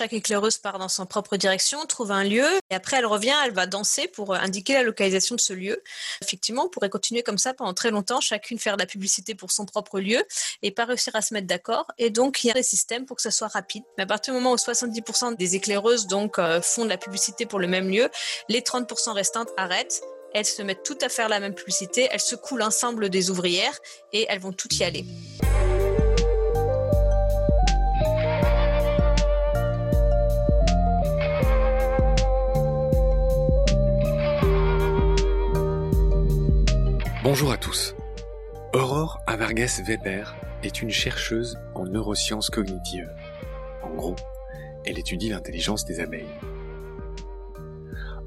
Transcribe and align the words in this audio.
chaque 0.00 0.14
éclaireuse 0.14 0.56
part 0.56 0.78
dans 0.78 0.88
son 0.88 1.04
propre 1.04 1.36
direction, 1.36 1.84
trouve 1.84 2.10
un 2.10 2.24
lieu, 2.24 2.46
et 2.70 2.74
après 2.74 2.96
elle 2.96 3.04
revient, 3.04 3.34
elle 3.44 3.52
va 3.52 3.66
danser 3.66 4.08
pour 4.08 4.34
indiquer 4.34 4.72
la 4.72 4.82
localisation 4.82 5.34
de 5.34 5.40
ce 5.40 5.52
lieu. 5.52 5.82
Effectivement, 6.22 6.64
on 6.64 6.68
pourrait 6.70 6.88
continuer 6.88 7.22
comme 7.22 7.36
ça 7.36 7.52
pendant 7.52 7.74
très 7.74 7.90
longtemps, 7.90 8.18
chacune 8.18 8.58
faire 8.58 8.78
de 8.78 8.80
la 8.80 8.86
publicité 8.86 9.34
pour 9.34 9.52
son 9.52 9.66
propre 9.66 10.00
lieu 10.00 10.24
et 10.62 10.70
pas 10.70 10.86
réussir 10.86 11.14
à 11.16 11.20
se 11.20 11.34
mettre 11.34 11.48
d'accord. 11.48 11.86
Et 11.98 12.08
donc, 12.08 12.42
il 12.42 12.46
y 12.46 12.50
a 12.50 12.54
des 12.54 12.62
systèmes 12.62 13.04
pour 13.04 13.16
que 13.16 13.22
ça 13.22 13.30
soit 13.30 13.48
rapide. 13.48 13.82
Mais 13.98 14.04
à 14.04 14.06
partir 14.06 14.32
du 14.32 14.40
moment 14.40 14.54
où 14.54 14.56
70% 14.56 15.36
des 15.36 15.54
éclaireuses 15.54 16.06
donc 16.06 16.38
euh, 16.38 16.62
font 16.62 16.84
de 16.84 16.88
la 16.88 16.96
publicité 16.96 17.44
pour 17.44 17.58
le 17.58 17.66
même 17.66 17.90
lieu, 17.90 18.08
les 18.48 18.62
30% 18.62 19.12
restantes 19.12 19.50
arrêtent 19.58 20.00
elles 20.32 20.46
se 20.46 20.62
mettent 20.62 20.84
toutes 20.84 21.02
à 21.02 21.08
faire 21.08 21.28
la 21.28 21.40
même 21.40 21.54
publicité, 21.54 22.08
elles 22.12 22.20
secouent 22.20 22.56
l'ensemble 22.56 23.10
des 23.10 23.30
ouvrières 23.30 23.76
et 24.12 24.26
elles 24.28 24.38
vont 24.38 24.52
toutes 24.52 24.78
y 24.78 24.84
aller. 24.84 25.04
Bonjour 37.32 37.52
à 37.52 37.58
tous. 37.58 37.94
Aurore 38.74 39.20
Avargas 39.28 39.80
Weber 39.86 40.34
est 40.64 40.82
une 40.82 40.90
chercheuse 40.90 41.56
en 41.76 41.86
neurosciences 41.86 42.50
cognitives. 42.50 43.08
En 43.84 43.94
gros, 43.94 44.16
elle 44.84 44.98
étudie 44.98 45.28
l'intelligence 45.28 45.84
des 45.84 46.00
abeilles. 46.00 46.26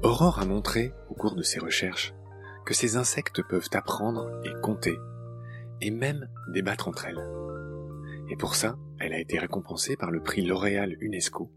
Aurore 0.02 0.38
a 0.38 0.46
montré, 0.46 0.94
au 1.10 1.14
cours 1.14 1.34
de 1.34 1.42
ses 1.42 1.58
recherches, 1.58 2.14
que 2.64 2.72
ces 2.72 2.96
insectes 2.96 3.42
peuvent 3.42 3.68
apprendre 3.74 4.40
et 4.42 4.58
compter, 4.62 4.96
et 5.82 5.90
même 5.90 6.26
débattre 6.48 6.88
entre 6.88 7.04
elles. 7.04 7.28
Et 8.30 8.36
pour 8.36 8.54
ça, 8.54 8.78
elle 9.00 9.12
a 9.12 9.20
été 9.20 9.38
récompensée 9.38 9.98
par 9.98 10.12
le 10.12 10.22
prix 10.22 10.46
L'Oréal 10.46 10.96
UNESCO, 11.02 11.52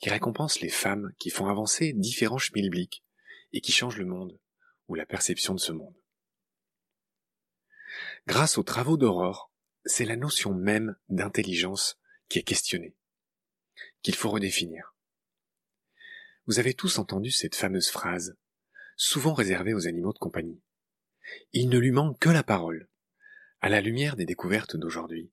qui 0.00 0.08
récompense 0.08 0.62
les 0.62 0.70
femmes 0.70 1.12
qui 1.18 1.28
font 1.28 1.48
avancer 1.48 1.92
différents 1.92 2.38
schmilblick 2.38 3.04
et 3.52 3.60
qui 3.60 3.72
changent 3.72 3.98
le 3.98 4.06
monde, 4.06 4.38
ou 4.88 4.94
la 4.94 5.04
perception 5.04 5.52
de 5.52 5.60
ce 5.60 5.72
monde. 5.72 5.92
Grâce 8.28 8.58
aux 8.58 8.62
travaux 8.62 8.98
d'Aurore, 8.98 9.50
c'est 9.86 10.04
la 10.04 10.14
notion 10.14 10.52
même 10.52 10.96
d'intelligence 11.08 11.98
qui 12.28 12.38
est 12.38 12.42
questionnée, 12.42 12.94
qu'il 14.02 14.14
faut 14.14 14.28
redéfinir. 14.28 14.94
Vous 16.44 16.58
avez 16.58 16.74
tous 16.74 16.98
entendu 16.98 17.30
cette 17.30 17.54
fameuse 17.54 17.88
phrase, 17.88 18.36
souvent 18.98 19.32
réservée 19.32 19.72
aux 19.72 19.86
animaux 19.86 20.12
de 20.12 20.18
compagnie. 20.18 20.60
Il 21.54 21.70
ne 21.70 21.78
lui 21.78 21.90
manque 21.90 22.18
que 22.18 22.28
la 22.28 22.42
parole. 22.42 22.90
À 23.62 23.70
la 23.70 23.80
lumière 23.80 24.14
des 24.14 24.26
découvertes 24.26 24.76
d'aujourd'hui, 24.76 25.32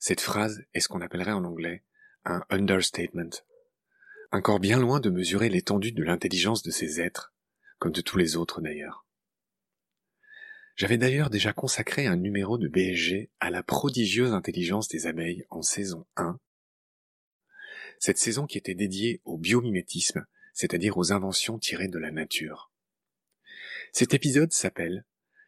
cette 0.00 0.20
phrase 0.20 0.64
est 0.74 0.80
ce 0.80 0.88
qu'on 0.88 1.00
appellerait 1.00 1.30
en 1.30 1.44
anglais 1.44 1.84
un 2.24 2.42
understatement. 2.50 3.30
Encore 4.32 4.58
bien 4.58 4.80
loin 4.80 4.98
de 4.98 5.10
mesurer 5.10 5.48
l'étendue 5.48 5.92
de 5.92 6.02
l'intelligence 6.02 6.64
de 6.64 6.72
ces 6.72 7.00
êtres, 7.00 7.32
comme 7.78 7.92
de 7.92 8.00
tous 8.00 8.18
les 8.18 8.34
autres 8.34 8.60
d'ailleurs. 8.60 9.06
J'avais 10.76 10.98
d'ailleurs 10.98 11.30
déjà 11.30 11.52
consacré 11.52 12.06
un 12.06 12.16
numéro 12.16 12.56
de 12.58 12.68
BSG 12.68 13.30
à 13.40 13.50
la 13.50 13.62
prodigieuse 13.62 14.32
intelligence 14.32 14.88
des 14.88 15.06
abeilles 15.06 15.44
en 15.50 15.62
saison 15.62 16.06
1. 16.16 16.38
Cette 17.98 18.18
saison 18.18 18.46
qui 18.46 18.58
était 18.58 18.74
dédiée 18.74 19.20
au 19.24 19.36
biomimétisme, 19.36 20.24
c'est-à-dire 20.54 20.96
aux 20.96 21.12
inventions 21.12 21.58
tirées 21.58 21.88
de 21.88 21.98
la 21.98 22.10
nature. 22.10 22.72
Cet 23.92 24.14
épisode 24.14 24.52
s'appelle 24.52 25.04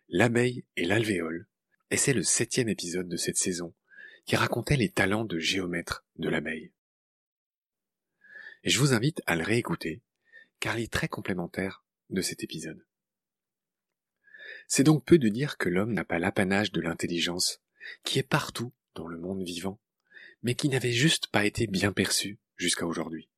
L'abeille 0.08 0.64
et 0.76 0.84
l'alvéole, 0.84 1.46
et 1.90 1.96
c'est 1.96 2.12
le 2.12 2.22
septième 2.22 2.68
épisode 2.68 3.08
de 3.08 3.16
cette 3.16 3.38
saison, 3.38 3.74
qui 4.26 4.36
racontait 4.36 4.76
les 4.76 4.90
talents 4.90 5.24
de 5.24 5.38
géomètre 5.38 6.04
de 6.16 6.28
l'abeille. 6.28 6.72
Je 8.62 8.78
vous 8.78 8.92
invite 8.92 9.22
à 9.26 9.36
le 9.36 9.42
réécouter, 9.42 10.02
car 10.60 10.78
il 10.78 10.84
est 10.84 10.92
très 10.92 11.08
complémentaire 11.08 11.84
de 12.10 12.20
cet 12.20 12.42
épisode. 12.42 12.84
C'est 14.68 14.84
donc 14.84 15.04
peu 15.04 15.18
de 15.18 15.28
dire 15.28 15.56
que 15.58 15.68
l'homme 15.68 15.92
n'a 15.92 16.04
pas 16.04 16.18
l'apanage 16.18 16.72
de 16.72 16.80
l'intelligence, 16.80 17.60
qui 18.02 18.18
est 18.18 18.28
partout 18.28 18.72
dans 18.94 19.06
le 19.06 19.18
monde 19.18 19.42
vivant, 19.42 19.80
mais 20.42 20.54
qui 20.54 20.68
n'avait 20.68 20.92
juste 20.92 21.28
pas 21.28 21.44
été 21.44 21.66
bien 21.66 21.92
perçu 21.92 22.38
jusqu'à 22.56 22.86
aujourd'hui. 22.86 23.28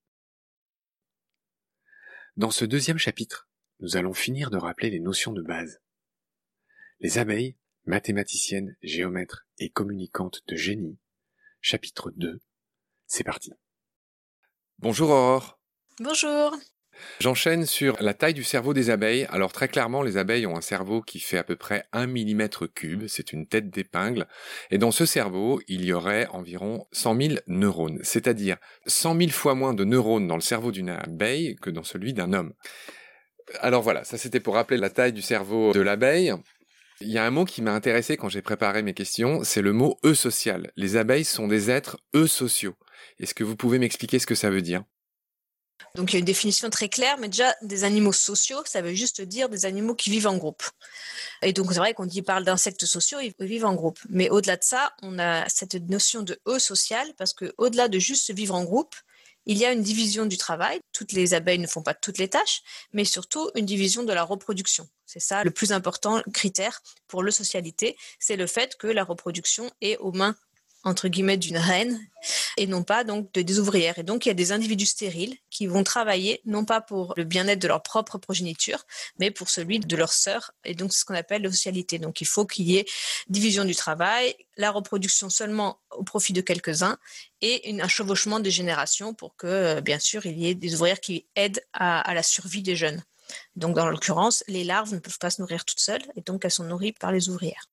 Dans 2.36 2.50
ce 2.50 2.64
deuxième 2.64 2.98
chapitre, 2.98 3.48
nous 3.80 3.96
allons 3.96 4.12
finir 4.12 4.50
de 4.50 4.56
rappeler 4.56 4.90
les 4.90 5.00
notions 5.00 5.32
de 5.32 5.42
base. 5.42 5.80
Les 7.00 7.18
abeilles, 7.18 7.56
mathématiciennes, 7.84 8.76
géomètres 8.82 9.46
et 9.58 9.70
communicantes 9.70 10.42
de 10.46 10.56
génie. 10.56 10.98
Chapitre 11.60 12.10
2. 12.10 12.40
C'est 13.06 13.24
parti. 13.24 13.52
Bonjour 14.78 15.10
Aurore. 15.10 15.58
Bonjour. 15.98 16.54
J'enchaîne 17.20 17.66
sur 17.66 17.96
la 18.00 18.14
taille 18.14 18.34
du 18.34 18.44
cerveau 18.44 18.74
des 18.74 18.90
abeilles. 18.90 19.26
Alors 19.30 19.52
très 19.52 19.68
clairement, 19.68 20.02
les 20.02 20.16
abeilles 20.16 20.46
ont 20.46 20.56
un 20.56 20.60
cerveau 20.60 21.02
qui 21.02 21.20
fait 21.20 21.38
à 21.38 21.44
peu 21.44 21.56
près 21.56 21.84
1 21.92 22.06
mm 22.06 22.48
cube, 22.74 23.04
c'est 23.08 23.32
une 23.32 23.46
tête 23.46 23.70
d'épingle, 23.70 24.26
et 24.70 24.78
dans 24.78 24.90
ce 24.90 25.06
cerveau, 25.06 25.60
il 25.68 25.84
y 25.84 25.92
aurait 25.92 26.26
environ 26.28 26.86
100 26.92 27.20
000 27.20 27.34
neurones, 27.46 27.98
c'est-à-dire 28.02 28.56
100 28.86 29.18
000 29.18 29.30
fois 29.30 29.54
moins 29.54 29.74
de 29.74 29.84
neurones 29.84 30.26
dans 30.26 30.36
le 30.36 30.40
cerveau 30.40 30.72
d'une 30.72 30.90
abeille 30.90 31.56
que 31.56 31.70
dans 31.70 31.84
celui 31.84 32.12
d'un 32.12 32.32
homme. 32.32 32.52
Alors 33.60 33.82
voilà, 33.82 34.04
ça 34.04 34.18
c'était 34.18 34.40
pour 34.40 34.54
rappeler 34.54 34.76
la 34.76 34.90
taille 34.90 35.12
du 35.12 35.22
cerveau 35.22 35.72
de 35.72 35.80
l'abeille. 35.80 36.34
Il 37.00 37.08
y 37.08 37.18
a 37.18 37.26
un 37.26 37.30
mot 37.30 37.44
qui 37.44 37.60
m'a 37.60 37.74
intéressé 37.74 38.16
quand 38.16 38.30
j'ai 38.30 38.40
préparé 38.40 38.82
mes 38.82 38.94
questions, 38.94 39.44
c'est 39.44 39.60
le 39.60 39.72
mot 39.72 39.98
eusocial. 40.02 40.72
Les 40.76 40.96
abeilles 40.96 41.24
sont 41.24 41.46
des 41.46 41.70
êtres 41.70 41.98
eusociaux. 42.14 42.74
Est-ce 43.20 43.34
que 43.34 43.44
vous 43.44 43.56
pouvez 43.56 43.78
m'expliquer 43.78 44.18
ce 44.18 44.26
que 44.26 44.34
ça 44.34 44.50
veut 44.50 44.62
dire? 44.62 44.82
Donc 45.94 46.12
il 46.12 46.14
y 46.14 46.16
a 46.16 46.18
une 46.20 46.26
définition 46.26 46.70
très 46.70 46.88
claire, 46.88 47.18
mais 47.18 47.28
déjà 47.28 47.54
des 47.62 47.84
animaux 47.84 48.12
sociaux, 48.12 48.62
ça 48.66 48.82
veut 48.82 48.94
juste 48.94 49.22
dire 49.22 49.48
des 49.48 49.64
animaux 49.64 49.94
qui 49.94 50.10
vivent 50.10 50.26
en 50.26 50.36
groupe. 50.36 50.62
Et 51.42 51.52
donc 51.52 51.72
c'est 51.72 51.78
vrai 51.78 51.94
qu'on 51.94 52.06
dit 52.06 52.22
parle 52.22 52.44
d'insectes 52.44 52.84
sociaux, 52.84 53.18
ils 53.20 53.34
vivent 53.40 53.64
en 53.64 53.74
groupe. 53.74 53.98
Mais 54.08 54.28
au-delà 54.30 54.56
de 54.56 54.64
ça, 54.64 54.92
on 55.02 55.18
a 55.18 55.48
cette 55.48 55.74
notion 55.88 56.22
de 56.22 56.38
E 56.46 56.58
social, 56.58 57.12
parce 57.16 57.32
que 57.32 57.54
au-delà 57.58 57.88
de 57.88 57.98
juste 57.98 58.32
vivre 58.32 58.54
en 58.54 58.64
groupe, 58.64 58.94
il 59.46 59.58
y 59.58 59.64
a 59.64 59.72
une 59.72 59.82
division 59.82 60.26
du 60.26 60.36
travail. 60.36 60.80
Toutes 60.92 61.12
les 61.12 61.32
abeilles 61.32 61.60
ne 61.60 61.68
font 61.68 61.82
pas 61.82 61.94
toutes 61.94 62.18
les 62.18 62.28
tâches, 62.28 62.62
mais 62.92 63.04
surtout 63.04 63.48
une 63.54 63.64
division 63.64 64.02
de 64.02 64.12
la 64.12 64.24
reproduction. 64.24 64.88
C'est 65.06 65.20
ça 65.20 65.44
le 65.44 65.52
plus 65.52 65.72
important 65.72 66.20
critère 66.34 66.82
pour 67.06 67.22
le 67.22 67.30
socialité, 67.30 67.96
c'est 68.18 68.36
le 68.36 68.48
fait 68.48 68.76
que 68.76 68.88
la 68.88 69.04
reproduction 69.04 69.70
est 69.80 69.96
aux 69.98 70.12
mains 70.12 70.34
entre 70.86 71.08
guillemets 71.08 71.36
d'une 71.36 71.58
reine 71.58 72.00
et 72.56 72.66
non 72.66 72.84
pas 72.84 73.02
donc 73.02 73.32
de 73.32 73.42
des 73.42 73.58
ouvrières. 73.58 73.98
Et 73.98 74.04
donc 74.04 74.24
il 74.24 74.28
y 74.28 74.30
a 74.30 74.34
des 74.34 74.52
individus 74.52 74.86
stériles 74.86 75.36
qui 75.50 75.66
vont 75.66 75.82
travailler 75.82 76.40
non 76.44 76.64
pas 76.64 76.80
pour 76.80 77.12
le 77.16 77.24
bien-être 77.24 77.58
de 77.58 77.68
leur 77.68 77.82
propre 77.82 78.18
progéniture, 78.18 78.84
mais 79.18 79.30
pour 79.32 79.48
celui 79.50 79.80
de 79.80 79.96
leur 79.96 80.12
sœur. 80.12 80.52
Et 80.64 80.74
donc 80.74 80.92
c'est 80.92 81.00
ce 81.00 81.04
qu'on 81.04 81.14
appelle 81.14 81.42
la 81.42 81.50
socialité. 81.50 81.98
Donc 81.98 82.20
il 82.20 82.26
faut 82.26 82.46
qu'il 82.46 82.66
y 82.66 82.76
ait 82.76 82.86
division 83.28 83.64
du 83.64 83.74
travail, 83.74 84.36
la 84.56 84.70
reproduction 84.70 85.28
seulement 85.28 85.80
au 85.90 86.04
profit 86.04 86.32
de 86.32 86.40
quelques-uns 86.40 86.98
et 87.40 87.76
un 87.80 87.88
chevauchement 87.88 88.38
des 88.38 88.52
générations 88.52 89.12
pour 89.12 89.36
que 89.36 89.46
euh, 89.46 89.80
bien 89.80 89.98
sûr 89.98 90.24
il 90.24 90.38
y 90.38 90.48
ait 90.48 90.54
des 90.54 90.74
ouvrières 90.76 91.00
qui 91.00 91.26
aident 91.34 91.62
à, 91.72 92.00
à 92.00 92.14
la 92.14 92.22
survie 92.22 92.62
des 92.62 92.76
jeunes. 92.76 93.02
Donc 93.56 93.74
dans 93.74 93.88
l'occurrence, 93.88 94.44
les 94.46 94.62
larves 94.62 94.94
ne 94.94 95.00
peuvent 95.00 95.18
pas 95.18 95.30
se 95.30 95.42
nourrir 95.42 95.64
toutes 95.64 95.80
seules 95.80 96.04
et 96.14 96.20
donc 96.20 96.44
elles 96.44 96.52
sont 96.52 96.64
nourries 96.64 96.92
par 96.92 97.10
les 97.10 97.28
ouvrières. 97.28 97.68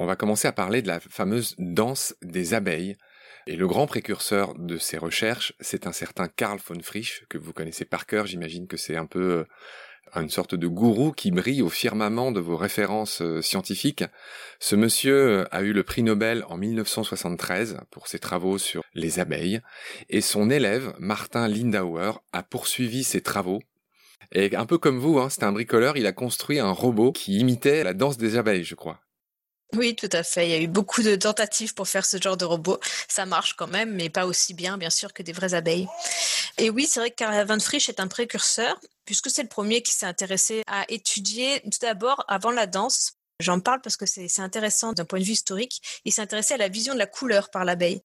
On 0.00 0.06
va 0.06 0.14
commencer 0.14 0.46
à 0.46 0.52
parler 0.52 0.80
de 0.80 0.86
la 0.86 1.00
fameuse 1.00 1.56
danse 1.58 2.14
des 2.22 2.54
abeilles. 2.54 2.96
Et 3.48 3.56
le 3.56 3.66
grand 3.66 3.88
précurseur 3.88 4.54
de 4.54 4.78
ces 4.78 4.96
recherches, 4.96 5.54
c'est 5.58 5.88
un 5.88 5.92
certain 5.92 6.28
Karl 6.28 6.60
von 6.64 6.80
Frisch, 6.80 7.24
que 7.28 7.36
vous 7.36 7.52
connaissez 7.52 7.84
par 7.84 8.06
cœur. 8.06 8.24
J'imagine 8.24 8.68
que 8.68 8.76
c'est 8.76 8.94
un 8.94 9.06
peu 9.06 9.44
euh, 10.14 10.20
une 10.20 10.30
sorte 10.30 10.54
de 10.54 10.68
gourou 10.68 11.10
qui 11.10 11.32
brille 11.32 11.62
au 11.62 11.68
firmament 11.68 12.30
de 12.30 12.38
vos 12.38 12.56
références 12.56 13.22
euh, 13.22 13.42
scientifiques. 13.42 14.04
Ce 14.60 14.76
monsieur 14.76 15.40
euh, 15.40 15.44
a 15.50 15.62
eu 15.62 15.72
le 15.72 15.82
prix 15.82 16.04
Nobel 16.04 16.44
en 16.46 16.56
1973 16.58 17.78
pour 17.90 18.06
ses 18.06 18.20
travaux 18.20 18.56
sur 18.56 18.84
les 18.94 19.18
abeilles, 19.18 19.60
et 20.08 20.20
son 20.20 20.48
élève, 20.48 20.94
Martin 21.00 21.48
Lindauer, 21.48 22.22
a 22.32 22.44
poursuivi 22.44 23.02
ses 23.02 23.20
travaux. 23.20 23.58
Et 24.30 24.54
un 24.54 24.64
peu 24.64 24.78
comme 24.78 25.00
vous, 25.00 25.18
hein, 25.18 25.28
c'est 25.28 25.42
un 25.42 25.50
bricoleur, 25.50 25.96
il 25.96 26.06
a 26.06 26.12
construit 26.12 26.60
un 26.60 26.70
robot 26.70 27.10
qui 27.10 27.40
imitait 27.40 27.82
la 27.82 27.94
danse 27.94 28.16
des 28.16 28.36
abeilles, 28.36 28.62
je 28.62 28.76
crois. 28.76 29.00
Oui, 29.76 29.94
tout 29.94 30.08
à 30.12 30.22
fait. 30.22 30.46
Il 30.46 30.50
y 30.50 30.54
a 30.54 30.60
eu 30.60 30.66
beaucoup 30.66 31.02
de 31.02 31.14
tentatives 31.16 31.74
pour 31.74 31.88
faire 31.88 32.06
ce 32.06 32.20
genre 32.20 32.38
de 32.38 32.44
robot. 32.44 32.80
Ça 33.06 33.26
marche 33.26 33.54
quand 33.54 33.66
même, 33.66 33.94
mais 33.94 34.08
pas 34.08 34.26
aussi 34.26 34.54
bien, 34.54 34.78
bien 34.78 34.90
sûr, 34.90 35.12
que 35.12 35.22
des 35.22 35.32
vraies 35.32 35.52
abeilles. 35.54 35.86
Et 36.56 36.70
oui, 36.70 36.86
c'est 36.86 37.00
vrai 37.00 37.10
que 37.10 37.16
Karl 37.16 37.46
Van 37.46 37.60
Frisch 37.60 37.88
est 37.88 38.00
un 38.00 38.08
précurseur, 38.08 38.80
puisque 39.04 39.30
c'est 39.30 39.42
le 39.42 39.48
premier 39.48 39.82
qui 39.82 39.92
s'est 39.92 40.06
intéressé 40.06 40.62
à 40.66 40.84
étudier, 40.88 41.60
tout 41.60 41.78
d'abord, 41.82 42.24
avant 42.28 42.50
la 42.50 42.66
danse. 42.66 43.12
J'en 43.40 43.60
parle 43.60 43.80
parce 43.82 43.96
que 43.96 44.06
c'est 44.06 44.40
intéressant 44.40 44.94
d'un 44.94 45.04
point 45.04 45.20
de 45.20 45.24
vue 45.24 45.32
historique. 45.32 45.80
Il 46.04 46.12
s'est 46.12 46.22
intéressé 46.22 46.54
à 46.54 46.56
la 46.56 46.68
vision 46.68 46.94
de 46.94 46.98
la 46.98 47.06
couleur 47.06 47.50
par 47.50 47.64
l'abeille. 47.64 48.02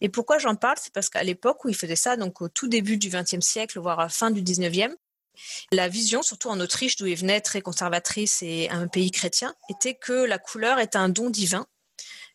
Et 0.00 0.08
pourquoi 0.08 0.38
j'en 0.38 0.56
parle? 0.56 0.76
C'est 0.82 0.92
parce 0.92 1.08
qu'à 1.08 1.22
l'époque 1.22 1.64
où 1.64 1.68
il 1.68 1.76
faisait 1.76 1.96
ça, 1.96 2.16
donc 2.16 2.42
au 2.42 2.48
tout 2.48 2.68
début 2.68 2.98
du 2.98 3.08
XXe 3.08 3.40
siècle, 3.40 3.78
voire 3.78 4.00
à 4.00 4.04
la 4.04 4.08
fin 4.08 4.30
du 4.30 4.42
XIXe, 4.42 4.94
la 5.72 5.88
vision, 5.88 6.22
surtout 6.22 6.48
en 6.48 6.60
Autriche, 6.60 6.96
d'où 6.96 7.06
il 7.06 7.16
venait 7.16 7.40
très 7.40 7.60
conservatrice 7.60 8.42
et 8.42 8.68
un 8.70 8.88
pays 8.88 9.10
chrétien, 9.10 9.54
était 9.70 9.94
que 9.94 10.12
la 10.12 10.38
couleur 10.38 10.78
est 10.78 10.96
un 10.96 11.08
don 11.08 11.30
divin 11.30 11.66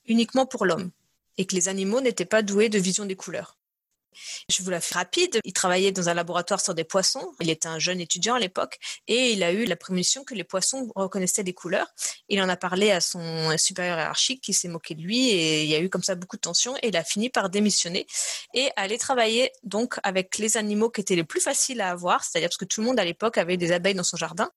uniquement 0.06 0.46
pour 0.46 0.66
l'homme 0.66 0.92
et 1.38 1.46
que 1.46 1.56
les 1.56 1.70
animaux 1.70 2.02
n'étaient 2.02 2.26
pas 2.26 2.42
doués 2.42 2.70
de 2.70 2.80
vision 2.80 3.06
des 3.06 3.16
couleurs. 3.16 3.58
Je 4.50 4.64
vous 4.64 4.70
la 4.70 4.82
fais 4.82 4.96
rapide. 4.96 5.40
Il 5.44 5.54
travaillait 5.54 5.92
dans 5.92 6.10
un 6.10 6.14
laboratoire 6.14 6.62
sur 6.62 6.74
des 6.74 6.84
poissons. 6.84 7.32
Il 7.42 7.50
était 7.50 7.68
un 7.68 7.80
jeune 7.80 8.00
étudiant 8.00 8.36
à 8.36 8.40
l'époque 8.40 8.78
et 9.08 9.32
il 9.32 9.44
a 9.44 9.52
eu 9.52 9.66
la 9.66 9.76
prémonition 9.76 10.24
que 10.24 10.34
les 10.34 10.44
poissons 10.44 10.90
reconnaissaient 10.96 11.44
des 11.44 11.54
couleurs. 11.54 11.88
Il 12.30 12.42
en 12.42 12.50
a 12.50 12.56
parlé 12.56 12.92
à 12.92 13.02
son 13.02 13.58
supérieur 13.58 13.98
hiérarchique 13.98 14.42
qui 14.42 14.54
s'est 14.54 14.68
moqué 14.68 14.96
de 14.96 15.02
lui 15.02 15.30
et 15.30 15.64
il 15.64 15.70
y 15.70 15.76
a 15.76 15.80
eu 15.80 15.90
comme 15.90 16.04
ça 16.04 16.16
beaucoup 16.16 16.36
de 16.36 16.42
tensions 16.42 16.76
et 16.82 16.90
il 16.90 16.98
a 16.98 17.04
fini 17.04 17.30
par 17.30 17.50
démissionner 17.50 18.08
et 18.54 18.70
aller 18.76 18.98
travailler 18.98 19.52
donc 19.64 20.00
avec 20.04 20.38
les 20.38 20.58
animaux 20.58 20.90
qui 20.90 21.02
étaient 21.02 21.16
les 21.16 21.24
plus 21.24 21.42
faciles 21.42 21.82
à 21.82 21.92
avoir, 21.92 22.24
c'est-à-dire 22.24 22.50
parce 22.50 22.58
que 22.58 22.66
tout 22.66 22.82
le 22.82 22.88
monde 22.88 23.00
à 23.00 23.06
l'époque 23.06 23.38
avait 23.38 23.58
des 23.58 23.72
abeilles 23.72 23.96
dans 23.96 24.04
son 24.04 24.18
jardin. 24.18 24.52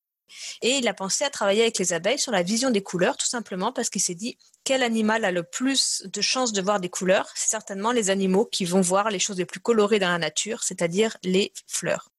Et 0.62 0.78
il 0.78 0.88
a 0.88 0.94
pensé 0.94 1.25
à 1.25 1.31
travailler 1.31 1.62
avec 1.62 1.78
les 1.78 1.93
abeilles 1.93 2.19
sur 2.19 2.32
la 2.32 2.43
vision 2.43 2.70
des 2.70 2.82
couleurs, 2.82 3.17
tout 3.17 3.26
simplement 3.26 3.73
parce 3.73 3.90
qu'il 3.90 4.02
s'est 4.02 4.14
dit 4.14 4.38
quel 4.64 4.82
animal 4.82 5.25
a 5.25 5.31
le 5.31 5.44
plus 5.44 6.02
de 6.06 6.20
chances 6.20 6.52
de 6.52 6.61
voir 6.61 6.81
des 6.81 6.88
couleurs? 6.88 7.31
C'est 7.34 7.50
certainement 7.50 7.93
les 7.93 8.11
animaux 8.11 8.46
qui 8.46 8.64
vont 8.64 8.81
voir 8.81 9.11
les 9.11 9.20
choses 9.20 9.38
les 9.38 9.46
plus 9.46 9.61
colorées 9.61 9.99
dans 9.99 10.08
la 10.08 10.19
nature, 10.19 10.64
c'est-à-dire 10.64 11.17
les 11.23 11.52
fleurs. 11.67 12.11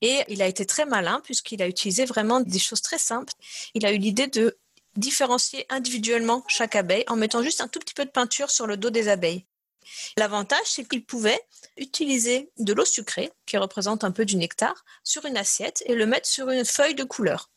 Et 0.00 0.20
il 0.28 0.42
a 0.42 0.46
été 0.46 0.64
très 0.64 0.86
malin 0.86 1.20
puisqu'il 1.24 1.62
a 1.62 1.66
utilisé 1.66 2.04
vraiment 2.04 2.40
des 2.40 2.58
choses 2.58 2.82
très 2.82 2.98
simples. 2.98 3.32
Il 3.74 3.84
a 3.84 3.92
eu 3.92 3.98
l'idée 3.98 4.28
de 4.28 4.58
différencier 4.96 5.66
individuellement 5.68 6.44
chaque 6.48 6.76
abeille 6.76 7.04
en 7.08 7.16
mettant 7.16 7.42
juste 7.42 7.60
un 7.60 7.68
tout 7.68 7.80
petit 7.80 7.94
peu 7.94 8.04
de 8.04 8.10
peinture 8.10 8.50
sur 8.50 8.66
le 8.66 8.76
dos 8.76 8.90
des 8.90 9.08
abeilles. 9.08 9.44
L'avantage, 10.16 10.66
c'est 10.66 10.88
qu'il 10.88 11.04
pouvait 11.04 11.40
utiliser 11.76 12.50
de 12.58 12.72
l'eau 12.72 12.84
sucrée, 12.84 13.32
qui 13.46 13.56
représente 13.56 14.04
un 14.04 14.10
peu 14.10 14.24
du 14.24 14.36
nectar, 14.36 14.84
sur 15.04 15.24
une 15.24 15.36
assiette 15.36 15.82
et 15.86 15.94
le 15.94 16.06
mettre 16.06 16.28
sur 16.28 16.48
une 16.50 16.64
feuille 16.64 16.94
de 16.94 17.04
couleur. 17.04 17.50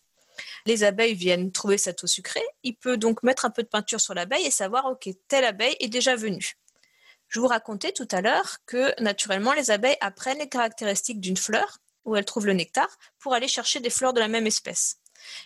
Les 0.66 0.84
abeilles 0.84 1.16
viennent 1.16 1.52
trouver 1.52 1.78
cette 1.78 2.04
eau 2.04 2.08
sucrée. 2.08 2.46
Il 2.64 2.76
peut 2.76 2.98
donc 2.98 3.24
mettre 3.24 3.46
un 3.46 3.50
peu 3.50 3.64
de 3.64 3.68
peinture 3.68 4.00
sur 4.00 4.14
l'abeille 4.14 4.46
et 4.46 4.52
savoir, 4.52 4.86
OK, 4.86 5.10
telle 5.28 5.46
abeille 5.46 5.76
est 5.80 5.90
déjà 5.90 6.16
venue. 6.16 6.58
Je 7.28 7.40
vous 7.40 7.48
racontais 7.48 7.92
tout 7.92 8.08
à 8.12 8.22
l'heure 8.22 8.58
que 8.66 9.00
naturellement, 9.02 9.54
les 9.54 9.72
abeilles 9.72 9.98
apprennent 10.02 10.40
les 10.40 10.50
caractéristiques 10.50 11.20
d'une 11.20 11.38
fleur 11.38 11.78
où 12.06 12.16
elles 12.16 12.26
trouvent 12.26 12.48
le 12.48 12.54
nectar 12.54 12.88
pour 13.20 13.34
aller 13.34 13.48
chercher 13.48 13.80
des 13.80 13.90
fleurs 13.90 14.14
de 14.14 14.20
la 14.20 14.28
même 14.28 14.48
espèce. 14.48 14.98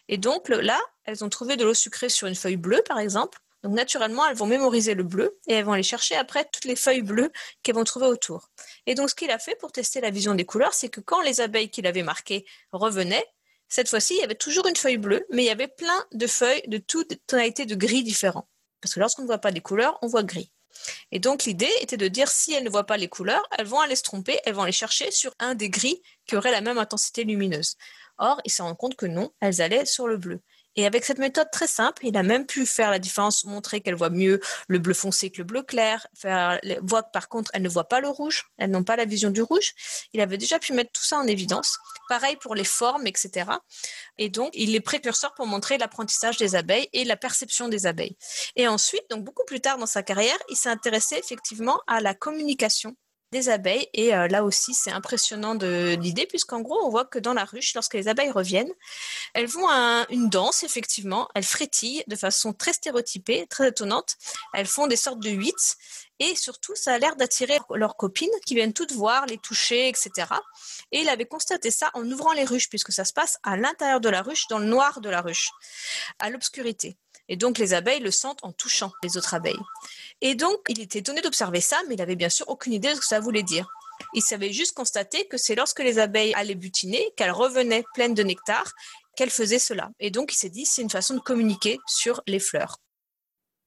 Et 0.07 0.17
donc 0.17 0.49
là, 0.49 0.79
elles 1.03 1.23
ont 1.23 1.29
trouvé 1.29 1.57
de 1.57 1.65
l'eau 1.65 1.73
sucrée 1.73 2.09
sur 2.09 2.27
une 2.27 2.35
feuille 2.35 2.57
bleue, 2.57 2.83
par 2.87 2.99
exemple. 2.99 3.39
Donc 3.63 3.73
naturellement, 3.73 4.27
elles 4.27 4.35
vont 4.35 4.45
mémoriser 4.45 4.93
le 4.93 5.03
bleu 5.03 5.37
et 5.47 5.53
elles 5.53 5.65
vont 5.65 5.71
aller 5.71 5.83
chercher 5.83 6.15
après 6.15 6.45
toutes 6.51 6.65
les 6.65 6.75
feuilles 6.75 7.01
bleues 7.01 7.31
qu'elles 7.61 7.75
vont 7.75 7.85
trouver 7.85 8.07
autour. 8.07 8.49
Et 8.85 8.95
donc 8.95 9.09
ce 9.09 9.15
qu'il 9.15 9.31
a 9.31 9.39
fait 9.39 9.55
pour 9.55 9.71
tester 9.71 10.01
la 10.01 10.09
vision 10.09 10.35
des 10.35 10.45
couleurs, 10.45 10.73
c'est 10.73 10.89
que 10.89 10.99
quand 10.99 11.21
les 11.21 11.39
abeilles 11.39 11.69
qu'il 11.69 11.87
avait 11.87 12.03
marquées 12.03 12.45
revenaient, 12.73 13.25
cette 13.69 13.89
fois-ci, 13.89 14.15
il 14.15 14.19
y 14.19 14.23
avait 14.23 14.35
toujours 14.35 14.67
une 14.67 14.75
feuille 14.75 14.97
bleue, 14.97 15.25
mais 15.31 15.43
il 15.43 15.47
y 15.47 15.49
avait 15.49 15.67
plein 15.67 16.05
de 16.11 16.27
feuilles 16.27 16.61
de 16.67 16.77
toutes 16.77 17.25
tonalités 17.25 17.65
de 17.65 17.75
gris 17.75 18.03
différents. 18.03 18.47
Parce 18.81 18.93
que 18.93 18.99
lorsqu'on 18.99 19.23
ne 19.23 19.27
voit 19.27 19.39
pas 19.39 19.51
des 19.51 19.61
couleurs, 19.61 19.97
on 20.01 20.07
voit 20.07 20.23
gris. 20.23 20.51
Et 21.11 21.19
donc 21.19 21.45
l'idée 21.45 21.71
était 21.81 21.97
de 21.97 22.07
dire 22.07 22.27
si 22.27 22.53
elles 22.53 22.63
ne 22.63 22.69
voient 22.69 22.85
pas 22.85 22.97
les 22.97 23.07
couleurs, 23.07 23.47
elles 23.57 23.65
vont 23.65 23.79
aller 23.79 23.95
se 23.95 24.03
tromper, 24.03 24.39
elles 24.45 24.53
vont 24.53 24.63
aller 24.63 24.71
chercher 24.71 25.09
sur 25.11 25.33
un 25.39 25.55
des 25.55 25.69
gris 25.69 26.01
qui 26.25 26.35
aurait 26.35 26.51
la 26.51 26.61
même 26.61 26.77
intensité 26.77 27.23
lumineuse. 27.23 27.77
Or, 28.17 28.39
il 28.45 28.51
s'est 28.51 28.63
rendu 28.63 28.77
compte 28.77 28.95
que 28.95 29.05
non, 29.05 29.31
elles 29.39 29.61
allaient 29.61 29.85
sur 29.85 30.07
le 30.07 30.17
bleu. 30.17 30.41
Et 30.75 30.85
avec 30.85 31.05
cette 31.05 31.19
méthode 31.19 31.49
très 31.51 31.67
simple, 31.67 32.05
il 32.05 32.17
a 32.17 32.23
même 32.23 32.45
pu 32.45 32.65
faire 32.65 32.89
la 32.89 32.99
différence, 32.99 33.45
montrer 33.45 33.81
qu'elle 33.81 33.95
voit 33.95 34.09
mieux 34.09 34.39
le 34.67 34.79
bleu 34.79 34.93
foncé 34.93 35.29
que 35.29 35.37
le 35.39 35.43
bleu 35.43 35.61
clair, 35.61 36.07
faire 36.15 36.59
voit 36.81 37.03
que 37.03 37.11
par 37.11 37.29
contre 37.29 37.51
elle 37.53 37.61
ne 37.61 37.69
voit 37.69 37.87
pas 37.87 37.99
le 37.99 38.09
rouge, 38.09 38.45
elles 38.57 38.71
n'ont 38.71 38.83
pas 38.83 38.95
la 38.95 39.05
vision 39.05 39.29
du 39.29 39.41
rouge. 39.41 39.73
Il 40.13 40.21
avait 40.21 40.37
déjà 40.37 40.59
pu 40.59 40.73
mettre 40.73 40.91
tout 40.91 41.03
ça 41.03 41.17
en 41.17 41.27
évidence. 41.27 41.77
Pareil 42.09 42.37
pour 42.37 42.55
les 42.55 42.63
formes, 42.63 43.07
etc. 43.07 43.51
Et 44.17 44.29
donc 44.29 44.49
il 44.53 44.75
est 44.75 44.81
précurseur 44.81 45.33
pour 45.35 45.45
montrer 45.47 45.77
l'apprentissage 45.77 46.37
des 46.37 46.55
abeilles 46.55 46.89
et 46.93 47.03
la 47.03 47.17
perception 47.17 47.67
des 47.69 47.85
abeilles. 47.85 48.17
Et 48.55 48.67
ensuite, 48.67 49.03
donc 49.09 49.23
beaucoup 49.23 49.45
plus 49.45 49.61
tard 49.61 49.77
dans 49.77 49.85
sa 49.85 50.03
carrière, 50.03 50.37
il 50.49 50.55
s'est 50.55 50.69
intéressé 50.69 51.15
effectivement 51.15 51.79
à 51.87 52.01
la 52.01 52.13
communication 52.13 52.95
des 53.33 53.49
abeilles. 53.49 53.87
Et 53.93 54.15
euh, 54.15 54.29
là 54.29 54.45
aussi, 54.45 54.73
c'est 54.73 54.91
impressionnant 54.91 55.55
de 55.55 55.97
l'idée, 55.99 56.25
puisqu'en 56.25 56.61
gros, 56.61 56.79
on 56.85 56.89
voit 56.89 57.03
que 57.03 57.19
dans 57.19 57.33
la 57.33 57.43
ruche, 57.43 57.73
lorsque 57.73 57.95
les 57.95 58.07
abeilles 58.07 58.31
reviennent, 58.31 58.71
elles 59.33 59.47
vont 59.47 59.67
à 59.67 60.05
une 60.09 60.29
danse, 60.29 60.63
effectivement. 60.63 61.27
Elles 61.35 61.43
frétillent 61.43 62.03
de 62.07 62.15
façon 62.15 62.53
très 62.53 62.71
stéréotypée, 62.71 63.45
très 63.49 63.67
étonnante. 63.67 64.15
Elles 64.53 64.67
font 64.67 64.87
des 64.87 64.95
sortes 64.95 65.19
de 65.19 65.29
huit. 65.29 65.77
Et 66.25 66.35
surtout, 66.35 66.73
ça 66.73 66.93
a 66.93 66.97
l'air 66.97 67.17
d'attirer 67.17 67.59
leurs 67.71 67.97
copines 67.97 68.31
qui 68.45 68.55
viennent 68.55 68.71
toutes 68.71 68.93
voir, 68.93 69.25
les 69.25 69.37
toucher, 69.37 69.89
etc. 69.89 70.27
Et 70.93 71.01
il 71.01 71.09
avait 71.09 71.25
constaté 71.25 71.69
ça 71.69 71.91
en 71.95 72.09
ouvrant 72.09 72.31
les 72.31 72.45
ruches, 72.45 72.69
puisque 72.69 72.93
ça 72.93 73.03
se 73.03 73.11
passe 73.11 73.39
à 73.43 73.57
l'intérieur 73.57 73.99
de 73.99 74.07
la 74.07 74.21
ruche, 74.21 74.47
dans 74.47 74.59
le 74.59 74.65
noir 74.65 75.01
de 75.01 75.09
la 75.09 75.19
ruche, 75.19 75.49
à 76.19 76.29
l'obscurité. 76.29 76.95
Et 77.27 77.35
donc 77.35 77.57
les 77.57 77.73
abeilles 77.73 77.99
le 77.99 78.09
sentent 78.09 78.39
en 78.43 78.53
touchant 78.53 78.93
les 79.03 79.17
autres 79.17 79.33
abeilles. 79.33 79.59
Et 80.21 80.35
donc 80.35 80.59
il 80.69 80.79
était 80.79 80.99
étonné 80.99 81.19
d'observer 81.19 81.59
ça, 81.59 81.81
mais 81.89 81.95
il 81.95 82.01
avait 82.01 82.15
bien 82.15 82.29
sûr 82.29 82.47
aucune 82.47 82.71
idée 82.71 82.91
de 82.91 82.95
ce 82.95 83.01
que 83.01 83.05
ça 83.05 83.19
voulait 83.19 83.43
dire. 83.43 83.67
Il 84.13 84.21
savait 84.21 84.53
juste 84.53 84.73
constater 84.73 85.27
que 85.27 85.37
c'est 85.37 85.55
lorsque 85.55 85.79
les 85.79 85.99
abeilles 85.99 86.33
allaient 86.35 86.55
butiner, 86.55 87.11
qu'elles 87.17 87.31
revenaient 87.31 87.83
pleines 87.95 88.13
de 88.13 88.23
nectar, 88.23 88.71
qu'elles 89.17 89.29
faisaient 89.29 89.59
cela. 89.59 89.89
Et 89.99 90.09
donc 90.09 90.31
il 90.31 90.37
s'est 90.37 90.49
dit 90.49 90.65
c'est 90.65 90.81
une 90.83 90.89
façon 90.89 91.15
de 91.15 91.19
communiquer 91.19 91.79
sur 91.85 92.21
les 92.27 92.39
fleurs. 92.39 92.77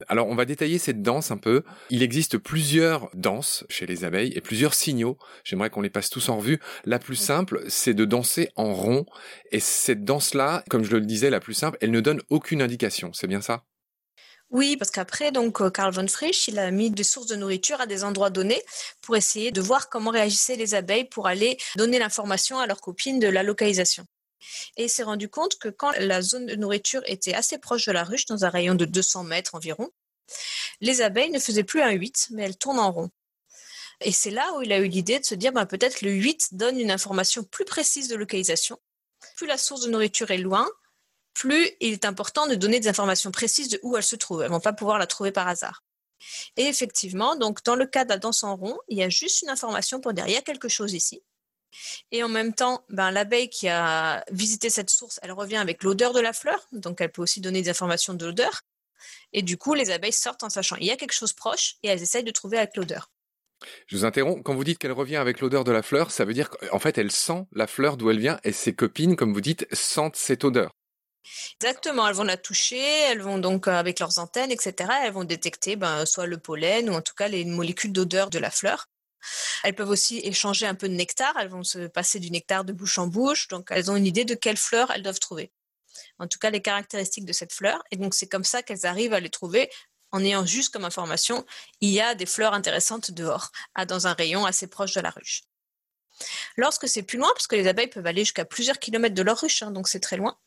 Alors, 0.08 0.28
on 0.28 0.34
va 0.34 0.44
détailler 0.44 0.78
cette 0.78 1.00
danse 1.00 1.30
un 1.30 1.38
peu. 1.38 1.62
Il 1.88 2.02
existe 2.02 2.36
plusieurs 2.36 3.08
danses 3.14 3.64
chez 3.70 3.86
les 3.86 4.04
abeilles 4.04 4.32
et 4.36 4.42
plusieurs 4.42 4.74
signaux. 4.74 5.16
J'aimerais 5.42 5.70
qu'on 5.70 5.80
les 5.80 5.90
passe 5.90 6.10
tous 6.10 6.28
en 6.28 6.36
revue. 6.36 6.60
La 6.84 6.98
plus 6.98 7.16
simple, 7.16 7.64
c'est 7.68 7.94
de 7.94 8.04
danser 8.04 8.50
en 8.56 8.74
rond. 8.74 9.06
Et 9.52 9.60
cette 9.60 10.04
danse-là, 10.04 10.64
comme 10.68 10.84
je 10.84 10.96
le 10.96 11.00
disais, 11.00 11.30
la 11.30 11.40
plus 11.40 11.54
simple, 11.54 11.78
elle 11.80 11.92
ne 11.92 12.00
donne 12.00 12.20
aucune 12.28 12.60
indication. 12.60 13.12
C'est 13.14 13.26
bien 13.26 13.40
ça? 13.40 13.64
Oui, 14.50 14.76
parce 14.76 14.90
qu'après, 14.90 15.32
donc, 15.32 15.60
euh, 15.60 15.70
Karl 15.70 15.92
von 15.92 16.06
Frisch, 16.06 16.46
il 16.46 16.58
a 16.58 16.70
mis 16.70 16.90
des 16.90 17.02
sources 17.02 17.26
de 17.26 17.34
nourriture 17.34 17.80
à 17.80 17.86
des 17.86 18.04
endroits 18.04 18.30
donnés 18.30 18.62
pour 19.00 19.16
essayer 19.16 19.50
de 19.50 19.60
voir 19.60 19.88
comment 19.88 20.10
réagissaient 20.10 20.56
les 20.56 20.74
abeilles 20.74 21.08
pour 21.08 21.26
aller 21.26 21.56
donner 21.76 21.98
l'information 21.98 22.58
à 22.58 22.66
leurs 22.66 22.80
copines 22.80 23.18
de 23.18 23.28
la 23.28 23.42
localisation. 23.42 24.04
Et 24.76 24.84
il 24.84 24.90
s'est 24.90 25.02
rendu 25.02 25.28
compte 25.28 25.58
que 25.58 25.68
quand 25.68 25.92
la 25.98 26.22
zone 26.22 26.46
de 26.46 26.56
nourriture 26.56 27.02
était 27.06 27.34
assez 27.34 27.58
proche 27.58 27.86
de 27.86 27.92
la 27.92 28.04
ruche, 28.04 28.26
dans 28.26 28.44
un 28.44 28.50
rayon 28.50 28.74
de 28.74 28.84
200 28.84 29.24
mètres 29.24 29.54
environ, 29.54 29.90
les 30.80 31.02
abeilles 31.02 31.30
ne 31.30 31.38
faisaient 31.38 31.64
plus 31.64 31.82
un 31.82 31.90
8, 31.90 32.28
mais 32.30 32.44
elles 32.44 32.56
tournent 32.56 32.78
en 32.78 32.92
rond. 32.92 33.10
Et 34.00 34.12
c'est 34.12 34.30
là 34.30 34.52
où 34.56 34.62
il 34.62 34.72
a 34.72 34.78
eu 34.78 34.88
l'idée 34.88 35.18
de 35.18 35.24
se 35.24 35.34
dire 35.34 35.52
ben, 35.52 35.66
peut-être 35.66 36.02
le 36.02 36.10
8 36.10 36.48
donne 36.52 36.78
une 36.78 36.90
information 36.90 37.44
plus 37.44 37.64
précise 37.64 38.08
de 38.08 38.16
localisation. 38.16 38.78
Plus 39.36 39.46
la 39.46 39.56
source 39.56 39.82
de 39.82 39.90
nourriture 39.90 40.30
est 40.30 40.38
loin, 40.38 40.68
plus 41.32 41.70
il 41.80 41.92
est 41.92 42.04
important 42.04 42.46
de 42.46 42.54
donner 42.54 42.80
des 42.80 42.88
informations 42.88 43.30
précises 43.30 43.68
de 43.68 43.80
où 43.82 43.96
elle 43.96 44.02
se 44.02 44.16
trouve. 44.16 44.42
Elles 44.42 44.48
ne 44.48 44.54
vont 44.54 44.60
pas 44.60 44.72
pouvoir 44.72 44.98
la 44.98 45.06
trouver 45.06 45.32
par 45.32 45.48
hasard. 45.48 45.84
Et 46.56 46.64
effectivement, 46.64 47.36
donc 47.36 47.62
dans 47.64 47.76
le 47.76 47.86
cas 47.86 48.04
de 48.04 48.10
la 48.10 48.18
danse 48.18 48.42
en 48.42 48.56
rond, 48.56 48.78
il 48.88 48.98
y 48.98 49.02
a 49.02 49.08
juste 49.08 49.42
une 49.42 49.50
information 49.50 50.00
pour 50.00 50.12
dire 50.12 50.26
il 50.26 50.34
y 50.34 50.36
a 50.36 50.42
quelque 50.42 50.68
chose 50.68 50.92
ici. 50.92 51.22
Et 52.10 52.22
en 52.22 52.28
même 52.28 52.54
temps, 52.54 52.84
ben, 52.88 53.10
l'abeille 53.10 53.50
qui 53.50 53.68
a 53.68 54.24
visité 54.30 54.70
cette 54.70 54.90
source, 54.90 55.20
elle 55.22 55.32
revient 55.32 55.56
avec 55.56 55.82
l'odeur 55.82 56.12
de 56.12 56.20
la 56.20 56.32
fleur, 56.32 56.66
donc 56.72 57.00
elle 57.00 57.12
peut 57.12 57.22
aussi 57.22 57.40
donner 57.40 57.62
des 57.62 57.70
informations 57.70 58.14
de 58.14 58.24
l'odeur. 58.24 58.62
Et 59.32 59.42
du 59.42 59.58
coup, 59.58 59.74
les 59.74 59.90
abeilles 59.90 60.12
sortent 60.12 60.42
en 60.42 60.50
sachant 60.50 60.76
il 60.76 60.86
y 60.86 60.90
a 60.90 60.96
quelque 60.96 61.12
chose 61.12 61.32
proche 61.32 61.76
et 61.82 61.88
elles 61.88 62.02
essayent 62.02 62.24
de 62.24 62.30
trouver 62.30 62.58
avec 62.58 62.76
l'odeur. 62.76 63.10
Je 63.86 63.96
vous 63.96 64.04
interromps. 64.04 64.42
Quand 64.44 64.54
vous 64.54 64.64
dites 64.64 64.78
qu'elle 64.78 64.92
revient 64.92 65.16
avec 65.16 65.40
l'odeur 65.40 65.64
de 65.64 65.72
la 65.72 65.82
fleur, 65.82 66.10
ça 66.10 66.24
veut 66.24 66.34
dire 66.34 66.50
qu'en 66.50 66.78
fait, 66.78 66.98
elle 66.98 67.10
sent 67.10 67.46
la 67.52 67.66
fleur 67.66 67.96
d'où 67.96 68.10
elle 68.10 68.18
vient 68.18 68.38
et 68.44 68.52
ses 68.52 68.74
copines, 68.74 69.16
comme 69.16 69.32
vous 69.32 69.40
dites, 69.40 69.66
sentent 69.74 70.16
cette 70.16 70.44
odeur. 70.44 70.72
Exactement, 71.60 72.06
elles 72.06 72.14
vont 72.14 72.22
la 72.22 72.36
toucher, 72.36 72.80
elles 73.08 73.22
vont 73.22 73.38
donc, 73.38 73.66
euh, 73.66 73.72
avec 73.72 73.98
leurs 73.98 74.18
antennes, 74.18 74.52
etc., 74.52 74.90
elles 75.02 75.12
vont 75.12 75.24
détecter 75.24 75.74
ben, 75.74 76.06
soit 76.06 76.26
le 76.26 76.38
pollen 76.38 76.88
ou 76.88 76.94
en 76.94 77.02
tout 77.02 77.14
cas 77.14 77.28
les 77.28 77.44
molécules 77.44 77.92
d'odeur 77.92 78.30
de 78.30 78.38
la 78.38 78.50
fleur. 78.50 78.86
Elles 79.64 79.74
peuvent 79.74 79.90
aussi 79.90 80.18
échanger 80.18 80.66
un 80.66 80.74
peu 80.74 80.88
de 80.88 80.94
nectar. 80.94 81.34
Elles 81.38 81.48
vont 81.48 81.64
se 81.64 81.86
passer 81.86 82.20
du 82.20 82.30
nectar 82.30 82.64
de 82.64 82.72
bouche 82.72 82.98
en 82.98 83.06
bouche. 83.06 83.48
Donc, 83.48 83.68
elles 83.70 83.90
ont 83.90 83.96
une 83.96 84.06
idée 84.06 84.24
de 84.24 84.34
quelle 84.34 84.56
fleur 84.56 84.90
elles 84.90 85.02
doivent 85.02 85.20
trouver. 85.20 85.52
En 86.18 86.26
tout 86.26 86.38
cas, 86.38 86.50
les 86.50 86.62
caractéristiques 86.62 87.24
de 87.24 87.32
cette 87.32 87.52
fleur. 87.52 87.82
Et 87.90 87.96
donc, 87.96 88.14
c'est 88.14 88.28
comme 88.28 88.44
ça 88.44 88.62
qu'elles 88.62 88.86
arrivent 88.86 89.14
à 89.14 89.20
les 89.20 89.30
trouver 89.30 89.70
en 90.12 90.24
ayant 90.24 90.46
juste 90.46 90.72
comme 90.72 90.84
information, 90.84 91.44
il 91.80 91.90
y 91.90 92.00
a 92.00 92.14
des 92.14 92.26
fleurs 92.26 92.54
intéressantes 92.54 93.10
dehors, 93.10 93.50
dans 93.88 94.06
un 94.06 94.14
rayon 94.14 94.46
assez 94.46 94.66
proche 94.66 94.94
de 94.94 95.00
la 95.00 95.10
ruche. 95.10 95.42
Lorsque 96.56 96.88
c'est 96.88 97.02
plus 97.02 97.18
loin, 97.18 97.28
parce 97.34 97.46
que 97.46 97.56
les 97.56 97.68
abeilles 97.68 97.88
peuvent 97.88 98.06
aller 98.06 98.22
jusqu'à 98.22 98.46
plusieurs 98.46 98.78
kilomètres 98.78 99.14
de 99.14 99.22
leur 99.22 99.38
ruche, 99.38 99.62
hein, 99.62 99.70
donc 99.70 99.88
c'est 99.88 100.00
très 100.00 100.16
loin, 100.16 100.38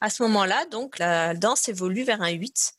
à 0.00 0.10
ce 0.10 0.22
moment-là, 0.24 0.66
donc 0.66 0.98
la 0.98 1.34
danse 1.34 1.68
évolue 1.68 2.04
vers 2.04 2.20
un 2.20 2.30
8. 2.30 2.74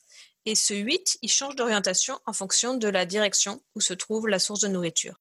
Et 0.45 0.53
ce 0.53 0.75
8, 0.75 1.17
il 1.23 1.29
change 1.29 1.55
d'orientation 1.55 2.19
en 2.27 2.33
fonction 2.33 2.75
de 2.75 2.87
la 2.87 3.05
direction 3.05 3.63
où 3.73 3.81
se 3.81 3.95
trouve 3.95 4.27
la 4.27 4.37
source 4.37 4.59
de 4.59 4.67
nourriture. 4.67 5.19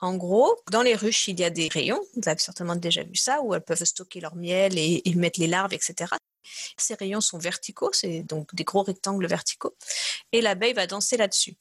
En 0.00 0.16
gros, 0.16 0.54
dans 0.70 0.82
les 0.82 0.94
ruches, 0.94 1.28
il 1.28 1.40
y 1.40 1.44
a 1.44 1.50
des 1.50 1.68
rayons, 1.68 2.00
vous 2.14 2.28
avez 2.28 2.38
certainement 2.38 2.76
déjà 2.76 3.02
vu 3.02 3.16
ça, 3.16 3.40
où 3.42 3.54
elles 3.54 3.62
peuvent 3.62 3.82
stocker 3.82 4.20
leur 4.20 4.36
miel 4.36 4.78
et, 4.78 5.02
mettre 5.14 5.40
les 5.40 5.46
larves, 5.46 5.72
etc. 5.72 6.12
Ces 6.76 6.94
rayons 6.94 7.22
sont 7.22 7.38
verticaux, 7.38 7.90
c'est 7.92 8.22
donc 8.22 8.54
des 8.54 8.64
gros 8.64 8.82
rectangles 8.82 9.26
verticaux, 9.26 9.74
et 10.32 10.40
l'abeille 10.42 10.74
va 10.74 10.86
danser 10.86 11.16
là-dessus. 11.16 11.56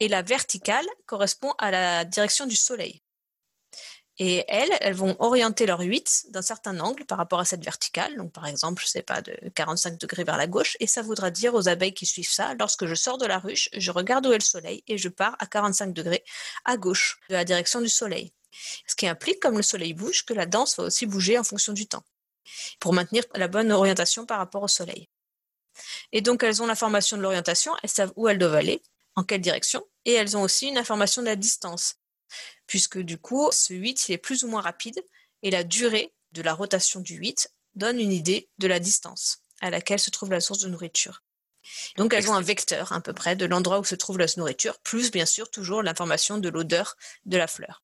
Et 0.00 0.08
la 0.08 0.22
verticale 0.22 0.86
correspond 1.06 1.52
à 1.58 1.70
la 1.70 2.04
direction 2.04 2.46
du 2.46 2.56
soleil. 2.56 3.02
Et 4.20 4.44
elles, 4.48 4.70
elles 4.80 4.94
vont 4.94 5.14
orienter 5.20 5.64
leur 5.64 5.80
huit 5.80 6.26
d'un 6.30 6.42
certain 6.42 6.80
angle 6.80 7.04
par 7.04 7.18
rapport 7.18 7.38
à 7.38 7.44
cette 7.44 7.64
verticale. 7.64 8.16
Donc, 8.16 8.32
par 8.32 8.46
exemple, 8.46 8.82
je 8.82 8.88
sais 8.88 9.02
pas, 9.02 9.22
de 9.22 9.36
45 9.54 9.98
degrés 9.98 10.24
vers 10.24 10.36
la 10.36 10.48
gauche. 10.48 10.76
Et 10.80 10.88
ça 10.88 11.02
voudra 11.02 11.30
dire 11.30 11.54
aux 11.54 11.68
abeilles 11.68 11.94
qui 11.94 12.06
suivent 12.06 12.30
ça, 12.30 12.54
lorsque 12.58 12.86
je 12.86 12.94
sors 12.94 13.18
de 13.18 13.26
la 13.26 13.38
ruche, 13.38 13.68
je 13.76 13.90
regarde 13.92 14.26
où 14.26 14.32
est 14.32 14.38
le 14.38 14.44
soleil 14.44 14.82
et 14.88 14.98
je 14.98 15.08
pars 15.08 15.36
à 15.38 15.46
45 15.46 15.92
degrés 15.92 16.24
à 16.64 16.76
gauche 16.76 17.20
de 17.28 17.34
la 17.34 17.44
direction 17.44 17.80
du 17.80 17.88
soleil. 17.88 18.32
Ce 18.88 18.96
qui 18.96 19.06
implique, 19.06 19.40
comme 19.40 19.56
le 19.56 19.62
soleil 19.62 19.94
bouge, 19.94 20.24
que 20.24 20.34
la 20.34 20.46
danse 20.46 20.76
va 20.76 20.84
aussi 20.84 21.06
bouger 21.06 21.38
en 21.38 21.44
fonction 21.44 21.72
du 21.72 21.86
temps 21.86 22.04
pour 22.80 22.92
maintenir 22.92 23.24
la 23.34 23.46
bonne 23.46 23.70
orientation 23.70 24.26
par 24.26 24.38
rapport 24.38 24.62
au 24.62 24.68
soleil. 24.68 25.08
Et 26.12 26.22
donc, 26.22 26.42
elles 26.42 26.60
ont 26.62 26.66
l'information 26.66 27.16
de 27.16 27.22
l'orientation, 27.22 27.72
elles 27.82 27.90
savent 27.90 28.12
où 28.16 28.28
elles 28.28 28.38
doivent 28.38 28.54
aller, 28.54 28.82
en 29.14 29.22
quelle 29.22 29.40
direction, 29.40 29.84
et 30.04 30.12
elles 30.12 30.36
ont 30.36 30.42
aussi 30.42 30.66
une 30.68 30.78
information 30.78 31.22
de 31.22 31.26
la 31.26 31.36
distance 31.36 31.96
puisque 32.68 32.98
du 32.98 33.18
coup, 33.18 33.48
ce 33.50 33.74
8 33.74 34.08
il 34.08 34.12
est 34.12 34.18
plus 34.18 34.44
ou 34.44 34.48
moins 34.48 34.60
rapide 34.60 35.02
et 35.42 35.50
la 35.50 35.64
durée 35.64 36.14
de 36.32 36.42
la 36.42 36.54
rotation 36.54 37.00
du 37.00 37.16
8 37.16 37.50
donne 37.74 37.98
une 37.98 38.12
idée 38.12 38.48
de 38.58 38.68
la 38.68 38.78
distance 38.78 39.38
à 39.60 39.70
laquelle 39.70 39.98
se 39.98 40.10
trouve 40.10 40.30
la 40.30 40.40
source 40.40 40.60
de 40.60 40.68
nourriture. 40.68 41.24
Donc 41.96 42.14
elles 42.14 42.30
ont 42.30 42.34
un 42.34 42.42
vecteur 42.42 42.92
à 42.92 43.00
peu 43.00 43.12
près 43.12 43.34
de 43.34 43.46
l'endroit 43.46 43.80
où 43.80 43.84
se 43.84 43.96
trouve 43.96 44.18
la 44.18 44.26
nourriture, 44.36 44.78
plus 44.80 45.10
bien 45.10 45.26
sûr 45.26 45.50
toujours 45.50 45.82
l'information 45.82 46.38
de 46.38 46.48
l'odeur 46.48 46.96
de 47.26 47.36
la 47.36 47.48
fleur 47.48 47.82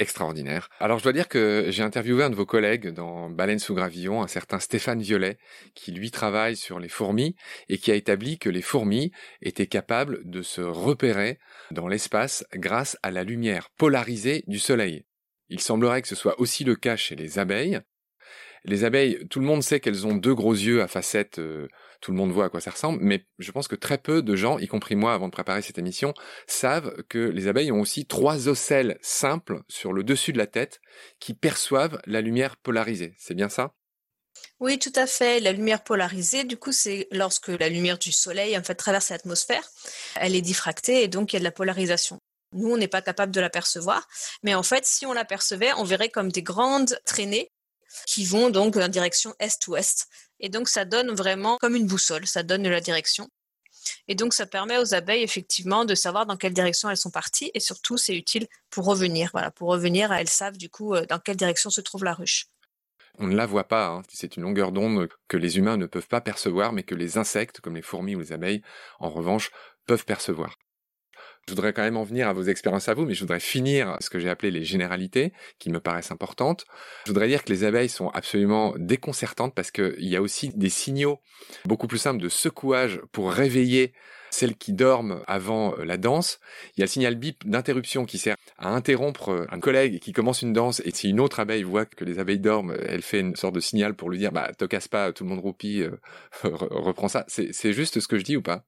extraordinaire. 0.00 0.68
Alors 0.80 0.98
je 0.98 1.04
dois 1.04 1.12
dire 1.12 1.28
que 1.28 1.66
j'ai 1.68 1.82
interviewé 1.82 2.24
un 2.24 2.30
de 2.30 2.34
vos 2.34 2.46
collègues 2.46 2.88
dans 2.88 3.30
Baleine 3.30 3.58
sous 3.58 3.74
gravillon, 3.74 4.22
un 4.22 4.26
certain 4.26 4.58
Stéphane 4.58 5.00
Violet, 5.00 5.38
qui 5.74 5.92
lui 5.92 6.10
travaille 6.10 6.56
sur 6.56 6.80
les 6.80 6.88
fourmis 6.88 7.36
et 7.68 7.78
qui 7.78 7.92
a 7.92 7.94
établi 7.94 8.38
que 8.38 8.48
les 8.48 8.62
fourmis 8.62 9.12
étaient 9.42 9.66
capables 9.66 10.20
de 10.24 10.42
se 10.42 10.62
repérer 10.62 11.38
dans 11.70 11.86
l'espace 11.86 12.44
grâce 12.54 12.96
à 13.02 13.10
la 13.10 13.22
lumière 13.22 13.68
polarisée 13.76 14.42
du 14.46 14.58
soleil. 14.58 15.04
Il 15.48 15.60
semblerait 15.60 16.02
que 16.02 16.08
ce 16.08 16.14
soit 16.14 16.40
aussi 16.40 16.64
le 16.64 16.76
cas 16.76 16.96
chez 16.96 17.16
les 17.16 17.38
abeilles. 17.38 17.80
Les 18.64 18.84
abeilles, 18.84 19.26
tout 19.28 19.40
le 19.40 19.46
monde 19.46 19.62
sait 19.62 19.80
qu'elles 19.80 20.06
ont 20.06 20.14
deux 20.14 20.34
gros 20.34 20.52
yeux 20.52 20.82
à 20.82 20.88
facettes 20.88 21.38
euh, 21.38 21.66
tout 22.00 22.12
le 22.12 22.16
monde 22.16 22.32
voit 22.32 22.46
à 22.46 22.48
quoi 22.48 22.60
ça 22.60 22.70
ressemble, 22.70 22.98
mais 23.02 23.26
je 23.38 23.52
pense 23.52 23.68
que 23.68 23.76
très 23.76 23.98
peu 23.98 24.22
de 24.22 24.34
gens, 24.34 24.58
y 24.58 24.66
compris 24.66 24.96
moi 24.96 25.12
avant 25.12 25.26
de 25.26 25.32
préparer 25.32 25.62
cette 25.62 25.78
émission, 25.78 26.14
savent 26.46 27.02
que 27.08 27.18
les 27.18 27.46
abeilles 27.46 27.72
ont 27.72 27.80
aussi 27.80 28.06
trois 28.06 28.48
ocelles 28.48 28.98
simples 29.02 29.62
sur 29.68 29.92
le 29.92 30.02
dessus 30.02 30.32
de 30.32 30.38
la 30.38 30.46
tête 30.46 30.80
qui 31.18 31.34
perçoivent 31.34 32.00
la 32.06 32.20
lumière 32.20 32.56
polarisée. 32.56 33.14
C'est 33.18 33.34
bien 33.34 33.48
ça? 33.48 33.74
Oui, 34.60 34.78
tout 34.78 34.92
à 34.94 35.06
fait. 35.06 35.40
La 35.40 35.52
lumière 35.52 35.84
polarisée, 35.84 36.44
du 36.44 36.56
coup, 36.56 36.72
c'est 36.72 37.08
lorsque 37.10 37.48
la 37.48 37.68
lumière 37.68 37.98
du 37.98 38.12
soleil 38.12 38.56
en 38.56 38.62
fait 38.62 38.74
traverse 38.74 39.10
l'atmosphère, 39.10 39.68
elle 40.16 40.34
est 40.34 40.40
diffractée 40.40 41.02
et 41.02 41.08
donc 41.08 41.32
il 41.32 41.36
y 41.36 41.38
a 41.38 41.40
de 41.40 41.44
la 41.44 41.50
polarisation. 41.50 42.18
Nous, 42.52 42.70
on 42.70 42.76
n'est 42.76 42.88
pas 42.88 43.02
capable 43.02 43.32
de 43.32 43.40
l'apercevoir, 43.40 44.08
mais 44.42 44.54
en 44.54 44.62
fait, 44.62 44.84
si 44.84 45.06
on 45.06 45.12
l'apercevait, 45.12 45.72
on 45.74 45.84
verrait 45.84 46.08
comme 46.08 46.32
des 46.32 46.42
grandes 46.42 46.98
traînées 47.04 47.50
qui 48.06 48.24
vont 48.24 48.50
donc 48.50 48.76
en 48.76 48.88
direction 48.88 49.34
est-ouest. 49.38 50.08
Et 50.40 50.48
donc, 50.48 50.68
ça 50.68 50.84
donne 50.84 51.10
vraiment 51.10 51.58
comme 51.58 51.76
une 51.76 51.86
boussole, 51.86 52.26
ça 52.26 52.42
donne 52.42 52.66
la 52.68 52.80
direction. 52.80 53.28
Et 54.08 54.14
donc, 54.14 54.34
ça 54.34 54.46
permet 54.46 54.78
aux 54.78 54.94
abeilles, 54.94 55.22
effectivement, 55.22 55.84
de 55.84 55.94
savoir 55.94 56.26
dans 56.26 56.36
quelle 56.36 56.52
direction 56.52 56.90
elles 56.90 56.96
sont 56.96 57.10
parties. 57.10 57.50
Et 57.54 57.60
surtout, 57.60 57.96
c'est 57.96 58.16
utile 58.16 58.46
pour 58.70 58.84
revenir. 58.84 59.30
Voilà, 59.32 59.50
pour 59.50 59.68
revenir, 59.68 60.12
elles 60.12 60.28
savent 60.28 60.56
du 60.56 60.68
coup 60.68 60.94
euh, 60.94 61.06
dans 61.06 61.18
quelle 61.18 61.36
direction 61.36 61.70
se 61.70 61.80
trouve 61.80 62.04
la 62.04 62.14
ruche. 62.14 62.46
On 63.18 63.26
ne 63.26 63.36
la 63.36 63.46
voit 63.46 63.68
pas, 63.68 63.88
hein. 63.88 64.02
c'est 64.08 64.36
une 64.36 64.44
longueur 64.44 64.72
d'onde 64.72 65.08
que 65.28 65.36
les 65.36 65.58
humains 65.58 65.76
ne 65.76 65.86
peuvent 65.86 66.08
pas 66.08 66.20
percevoir, 66.20 66.72
mais 66.72 66.84
que 66.84 66.94
les 66.94 67.18
insectes, 67.18 67.60
comme 67.60 67.74
les 67.74 67.82
fourmis 67.82 68.14
ou 68.14 68.20
les 68.20 68.32
abeilles, 68.32 68.62
en 68.98 69.10
revanche, 69.10 69.50
peuvent 69.84 70.04
percevoir. 70.04 70.56
Je 71.50 71.56
voudrais 71.56 71.72
quand 71.72 71.82
même 71.82 71.96
en 71.96 72.04
venir 72.04 72.28
à 72.28 72.32
vos 72.32 72.44
expériences 72.44 72.88
à 72.88 72.94
vous, 72.94 73.04
mais 73.04 73.14
je 73.14 73.20
voudrais 73.22 73.40
finir 73.40 73.96
ce 73.98 74.08
que 74.08 74.20
j'ai 74.20 74.30
appelé 74.30 74.52
les 74.52 74.62
généralités, 74.62 75.32
qui 75.58 75.68
me 75.68 75.80
paraissent 75.80 76.12
importantes. 76.12 76.64
Je 77.06 77.10
voudrais 77.10 77.26
dire 77.26 77.42
que 77.42 77.52
les 77.52 77.64
abeilles 77.64 77.88
sont 77.88 78.08
absolument 78.10 78.72
déconcertantes 78.78 79.52
parce 79.52 79.72
qu'il 79.72 80.06
y 80.06 80.14
a 80.14 80.22
aussi 80.22 80.50
des 80.50 80.68
signaux 80.68 81.18
beaucoup 81.64 81.88
plus 81.88 81.98
simples 81.98 82.22
de 82.22 82.28
secouage 82.28 83.00
pour 83.10 83.32
réveiller 83.32 83.92
celles 84.30 84.54
qui 84.54 84.72
dorment 84.72 85.24
avant 85.26 85.76
euh, 85.76 85.84
la 85.84 85.96
danse. 85.96 86.38
Il 86.76 86.80
y 86.80 86.82
a 86.82 86.86
le 86.86 86.90
signal 86.90 87.16
bip 87.16 87.44
d'interruption 87.44 88.04
qui 88.04 88.18
sert 88.18 88.36
à 88.56 88.68
interrompre 88.68 89.30
euh, 89.30 89.46
un 89.50 89.58
collègue 89.58 89.98
qui 89.98 90.12
commence 90.12 90.42
une 90.42 90.52
danse 90.52 90.80
et 90.84 90.92
si 90.92 91.10
une 91.10 91.18
autre 91.18 91.40
abeille 91.40 91.64
voit 91.64 91.84
que 91.84 92.04
les 92.04 92.20
abeilles 92.20 92.38
dorment, 92.38 92.76
elle 92.86 93.02
fait 93.02 93.18
une 93.18 93.34
sorte 93.34 93.56
de 93.56 93.60
signal 93.60 93.94
pour 93.94 94.08
lui 94.08 94.18
dire 94.18 94.30
bah 94.30 94.52
te 94.56 94.66
casse 94.66 94.86
pas, 94.86 95.12
tout 95.12 95.24
le 95.24 95.30
monde 95.30 95.40
roupit, 95.40 95.82
euh, 95.82 95.90
reprends 96.44 97.08
ça. 97.08 97.24
C'est 97.26 97.72
juste 97.72 97.98
ce 97.98 98.06
que 98.06 98.18
je 98.18 98.22
dis 98.22 98.36
ou 98.36 98.42
pas? 98.42 98.64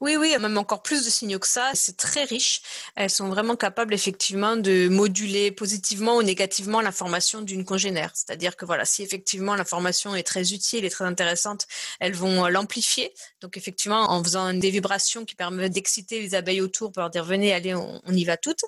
Oui, 0.00 0.16
oui, 0.16 0.36
même 0.40 0.58
encore 0.58 0.82
plus 0.82 1.04
de 1.04 1.10
signaux 1.10 1.38
que 1.38 1.46
ça. 1.46 1.70
C'est 1.74 1.96
très 1.96 2.24
riche. 2.24 2.62
Elles 2.96 3.10
sont 3.10 3.28
vraiment 3.28 3.54
capables 3.54 3.94
effectivement 3.94 4.56
de 4.56 4.88
moduler 4.88 5.52
positivement 5.52 6.16
ou 6.16 6.22
négativement 6.22 6.80
l'information 6.80 7.40
d'une 7.40 7.64
congénère. 7.64 8.10
C'est-à-dire 8.14 8.56
que 8.56 8.64
voilà, 8.64 8.84
si 8.84 9.02
effectivement 9.02 9.54
l'information 9.54 10.16
est 10.16 10.24
très 10.24 10.52
utile 10.52 10.84
et 10.84 10.90
très 10.90 11.04
intéressante, 11.04 11.66
elles 12.00 12.14
vont 12.14 12.44
euh, 12.44 12.48
l'amplifier. 12.48 13.14
Donc 13.40 13.56
effectivement, 13.56 14.10
en 14.10 14.22
faisant 14.24 14.52
des 14.52 14.70
vibrations 14.70 15.24
qui 15.24 15.36
permettent 15.36 15.72
d'exciter 15.72 16.20
les 16.20 16.34
abeilles 16.34 16.60
autour 16.60 16.90
pour 16.90 17.00
leur 17.00 17.10
dire 17.10 17.24
venez, 17.24 17.54
allez, 17.54 17.74
on, 17.74 18.00
y 18.08 18.24
va 18.24 18.36
toutes. 18.36 18.64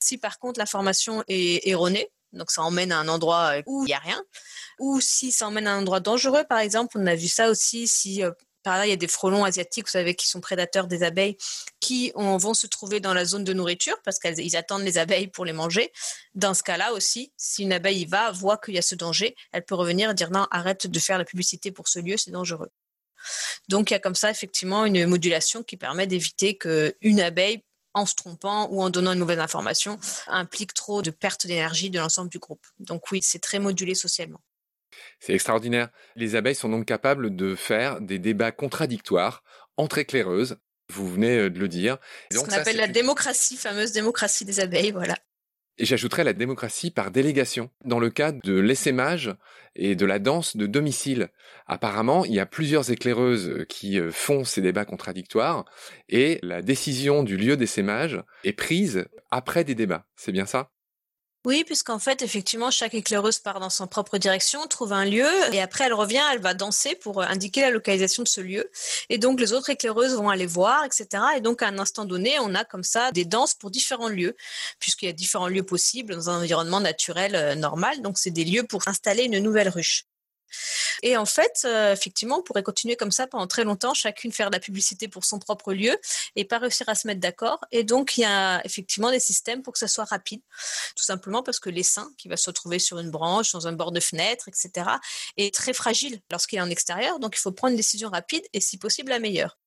Si 0.00 0.18
par 0.18 0.38
contre 0.38 0.58
l'information 0.60 1.24
est 1.28 1.66
erronée, 1.66 2.10
donc 2.34 2.50
ça 2.50 2.62
emmène 2.62 2.92
à 2.92 2.98
un 2.98 3.08
endroit 3.08 3.54
où 3.66 3.84
il 3.84 3.86
n'y 3.86 3.94
a 3.94 3.98
rien, 3.98 4.22
ou 4.78 5.00
si 5.00 5.32
ça 5.32 5.46
emmène 5.46 5.66
à 5.66 5.74
un 5.74 5.80
endroit 5.80 6.00
dangereux, 6.00 6.44
par 6.48 6.58
exemple, 6.58 6.98
on 6.98 7.06
a 7.06 7.14
vu 7.14 7.28
ça 7.28 7.48
aussi 7.48 7.88
si 7.88 8.22
euh, 8.22 8.32
par 8.64 8.78
là, 8.78 8.86
il 8.86 8.90
y 8.90 8.92
a 8.92 8.96
des 8.96 9.06
frelons 9.06 9.44
asiatiques, 9.44 9.86
vous 9.86 9.92
savez, 9.92 10.14
qui 10.16 10.26
sont 10.26 10.40
prédateurs 10.40 10.88
des 10.88 11.04
abeilles, 11.04 11.36
qui 11.78 12.12
vont 12.16 12.54
se 12.54 12.66
trouver 12.66 12.98
dans 12.98 13.14
la 13.14 13.24
zone 13.24 13.44
de 13.44 13.52
nourriture 13.52 13.96
parce 14.04 14.18
qu'ils 14.18 14.56
attendent 14.56 14.82
les 14.82 14.98
abeilles 14.98 15.28
pour 15.28 15.44
les 15.44 15.52
manger. 15.52 15.92
Dans 16.34 16.54
ce 16.54 16.62
cas-là 16.62 16.92
aussi, 16.92 17.32
si 17.36 17.62
une 17.62 17.72
abeille 17.72 18.00
y 18.00 18.06
va, 18.06 18.32
voit 18.32 18.58
qu'il 18.58 18.74
y 18.74 18.78
a 18.78 18.82
ce 18.82 18.94
danger, 18.94 19.36
elle 19.52 19.64
peut 19.64 19.74
revenir 19.76 20.10
et 20.10 20.14
dire 20.14 20.30
non, 20.30 20.46
arrête 20.50 20.86
de 20.86 20.98
faire 20.98 21.18
la 21.18 21.24
publicité 21.24 21.70
pour 21.70 21.86
ce 21.88 22.00
lieu, 22.00 22.16
c'est 22.16 22.32
dangereux. 22.32 22.70
Donc 23.68 23.90
il 23.90 23.94
y 23.94 23.96
a 23.96 24.00
comme 24.00 24.14
ça 24.14 24.30
effectivement 24.30 24.84
une 24.84 25.06
modulation 25.06 25.62
qui 25.62 25.76
permet 25.76 26.06
d'éviter 26.06 26.58
qu'une 26.58 27.20
abeille 27.20 27.62
en 27.94 28.06
se 28.06 28.14
trompant 28.14 28.68
ou 28.70 28.82
en 28.82 28.90
donnant 28.90 29.12
une 29.12 29.20
mauvaise 29.20 29.38
information, 29.38 29.98
implique 30.26 30.74
trop 30.74 31.00
de 31.00 31.10
perte 31.10 31.46
d'énergie 31.46 31.90
de 31.90 32.00
l'ensemble 32.00 32.28
du 32.28 32.40
groupe. 32.40 32.66
Donc 32.80 33.10
oui, 33.12 33.20
c'est 33.22 33.38
très 33.38 33.60
modulé 33.60 33.94
socialement. 33.94 34.40
C'est 35.20 35.34
extraordinaire. 35.34 35.88
Les 36.16 36.36
abeilles 36.36 36.54
sont 36.54 36.68
donc 36.68 36.86
capables 36.86 37.34
de 37.34 37.54
faire 37.54 38.00
des 38.00 38.18
débats 38.18 38.52
contradictoires 38.52 39.42
entre 39.76 39.98
éclaireuses. 39.98 40.58
Vous 40.90 41.10
venez 41.10 41.38
euh, 41.38 41.50
de 41.50 41.58
le 41.58 41.68
dire. 41.68 41.98
Ce 42.30 42.38
qu'on 42.38 42.52
appelle 42.52 42.76
la 42.76 42.88
démocratie, 42.88 43.56
fameuse 43.56 43.92
démocratie 43.92 44.44
des 44.44 44.60
abeilles, 44.60 44.92
voilà. 44.92 45.16
Et 45.76 45.84
j'ajouterais 45.86 46.22
la 46.22 46.34
démocratie 46.34 46.92
par 46.92 47.10
délégation, 47.10 47.68
dans 47.84 47.98
le 47.98 48.08
cas 48.08 48.30
de 48.30 48.54
l'essaimage 48.54 49.34
et 49.74 49.96
de 49.96 50.06
la 50.06 50.20
danse 50.20 50.56
de 50.56 50.66
domicile. 50.66 51.30
Apparemment, 51.66 52.24
il 52.24 52.32
y 52.32 52.38
a 52.38 52.46
plusieurs 52.46 52.92
éclaireuses 52.92 53.64
qui 53.68 53.98
euh, 53.98 54.12
font 54.12 54.44
ces 54.44 54.60
débats 54.60 54.84
contradictoires, 54.84 55.64
et 56.08 56.38
la 56.42 56.62
décision 56.62 57.24
du 57.24 57.36
lieu 57.36 57.56
d'essaimage 57.56 58.22
est 58.44 58.52
prise 58.52 59.06
après 59.32 59.64
des 59.64 59.74
débats. 59.74 60.06
C'est 60.14 60.32
bien 60.32 60.46
ça? 60.46 60.70
Oui, 61.44 61.62
puisqu'en 61.64 61.98
fait, 61.98 62.22
effectivement, 62.22 62.70
chaque 62.70 62.94
éclaireuse 62.94 63.38
part 63.38 63.60
dans 63.60 63.68
son 63.68 63.86
propre 63.86 64.16
direction, 64.16 64.66
trouve 64.66 64.94
un 64.94 65.04
lieu, 65.04 65.28
et 65.52 65.60
après 65.60 65.84
elle 65.84 65.92
revient, 65.92 66.22
elle 66.32 66.40
va 66.40 66.54
danser 66.54 66.94
pour 66.94 67.20
euh, 67.20 67.26
indiquer 67.26 67.60
la 67.60 67.70
localisation 67.70 68.22
de 68.22 68.28
ce 68.28 68.40
lieu. 68.40 68.70
Et 69.10 69.18
donc 69.18 69.38
les 69.40 69.52
autres 69.52 69.68
éclaireuses 69.68 70.14
vont 70.14 70.30
aller 70.30 70.46
voir, 70.46 70.84
etc. 70.84 71.22
Et 71.36 71.40
donc 71.42 71.62
à 71.62 71.68
un 71.68 71.78
instant 71.78 72.06
donné, 72.06 72.38
on 72.40 72.54
a 72.54 72.64
comme 72.64 72.82
ça 72.82 73.12
des 73.12 73.26
danses 73.26 73.52
pour 73.54 73.70
différents 73.70 74.08
lieux, 74.08 74.36
puisqu'il 74.78 75.06
y 75.06 75.10
a 75.10 75.12
différents 75.12 75.48
lieux 75.48 75.62
possibles 75.62 76.14
dans 76.14 76.30
un 76.30 76.40
environnement 76.40 76.80
naturel 76.80 77.34
euh, 77.34 77.54
normal. 77.54 78.00
Donc 78.00 78.16
c'est 78.18 78.30
des 78.30 78.44
lieux 78.44 78.64
pour 78.64 78.88
installer 78.88 79.24
une 79.24 79.38
nouvelle 79.38 79.68
ruche. 79.68 80.06
Et 81.02 81.16
en 81.16 81.26
fait, 81.26 81.62
euh, 81.64 81.92
effectivement, 81.92 82.38
on 82.38 82.42
pourrait 82.42 82.62
continuer 82.62 82.96
comme 82.96 83.10
ça 83.10 83.26
pendant 83.26 83.46
très 83.46 83.64
longtemps, 83.64 83.94
chacune 83.94 84.32
faire 84.32 84.50
de 84.50 84.56
la 84.56 84.60
publicité 84.60 85.08
pour 85.08 85.24
son 85.24 85.38
propre 85.38 85.72
lieu 85.72 85.96
et 86.36 86.44
pas 86.44 86.58
réussir 86.58 86.88
à 86.88 86.94
se 86.94 87.06
mettre 87.06 87.20
d'accord. 87.20 87.60
Et 87.72 87.84
donc, 87.84 88.16
il 88.16 88.22
y 88.22 88.24
a 88.24 88.64
effectivement 88.64 89.10
des 89.10 89.20
systèmes 89.20 89.62
pour 89.62 89.72
que 89.72 89.78
ça 89.78 89.88
soit 89.88 90.04
rapide, 90.04 90.40
tout 90.96 91.04
simplement 91.04 91.42
parce 91.42 91.60
que 91.60 91.70
l'essaim 91.70 92.10
qui 92.18 92.28
va 92.28 92.36
se 92.36 92.48
retrouver 92.48 92.78
sur 92.78 92.98
une 92.98 93.10
branche, 93.10 93.52
dans 93.52 93.66
un 93.66 93.72
bord 93.72 93.92
de 93.92 94.00
fenêtre, 94.00 94.48
etc., 94.48 94.88
est 95.36 95.54
très 95.54 95.72
fragile 95.72 96.20
lorsqu'il 96.30 96.58
est 96.58 96.62
en 96.62 96.70
extérieur. 96.70 97.18
Donc, 97.18 97.36
il 97.36 97.40
faut 97.40 97.52
prendre 97.52 97.72
une 97.72 97.76
décision 97.76 98.08
rapide 98.08 98.44
et 98.52 98.60
si 98.60 98.78
possible 98.78 99.10
la 99.10 99.18
meilleure. 99.18 99.58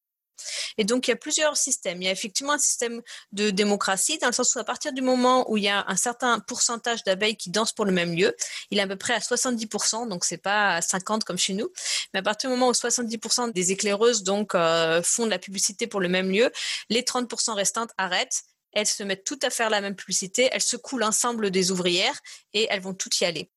Et 0.78 0.84
donc, 0.84 1.08
il 1.08 1.12
y 1.12 1.14
a 1.14 1.18
plusieurs 1.18 1.58
systèmes. 1.58 2.02
Il 2.02 2.06
y 2.06 2.08
a 2.08 2.12
effectivement 2.12 2.54
un 2.54 2.58
système 2.58 3.02
de 3.32 3.50
démocratie, 3.50 4.18
dans 4.18 4.28
le 4.28 4.34
sens 4.34 4.56
où 4.56 4.60
à 4.60 4.64
partir 4.64 4.94
du 4.94 5.02
moment 5.02 5.50
où 5.52 5.58
il 5.58 5.64
y 5.64 5.70
a 5.70 5.86
un 5.88 5.96
certain 5.96 6.40
pourcentage 6.40 7.04
d'abeilles 7.04 7.36
qui 7.36 7.50
dansent 7.50 7.74
pour 7.74 7.86
le 7.86 7.92
même 7.92 8.16
lieu, 8.16 8.36
il 8.72 8.80
est 8.80 8.82
à 8.82 8.88
peu 8.88 8.96
près 8.96 9.14
à 9.14 9.20
70%, 9.20 10.08
donc 10.08 10.26
c'est 10.26 10.38
pas 10.38 10.76
à 10.76 10.82
50 10.82 11.24
comme 11.24 11.38
chez 11.38 11.54
nous, 11.54 11.70
mais 12.14 12.20
à 12.20 12.24
partir 12.24 12.50
du 12.50 12.56
moment 12.56 12.70
où 12.70 12.74
70% 12.74 13.52
des 13.54 13.72
éclaireuses 13.72 14.24
euh, 14.56 15.02
font 15.04 15.26
de 15.26 15.32
la 15.32 15.40
publicité 15.40 15.88
pour 15.88 16.00
le 16.00 16.10
même 16.10 16.32
lieu, 16.32 16.52
les 16.90 17.02
30% 17.02 17.54
restantes 17.54 17.92
arrêtent 17.98 18.44
elles 18.74 18.86
se 18.86 19.02
mettent 19.02 19.24
toutes 19.24 19.44
à 19.44 19.50
faire 19.50 19.72
la 19.72 19.82
même 19.82 19.96
publicité, 19.96 20.50
elles 20.52 20.62
secouent 20.62 21.00
l'ensemble 21.00 21.50
des 21.50 21.72
ouvrières 21.72 22.20
et 22.54 22.68
elles 22.70 22.82
vont 22.82 22.94
toutes 22.94 23.20
y 23.22 23.26
aller. 23.26 23.50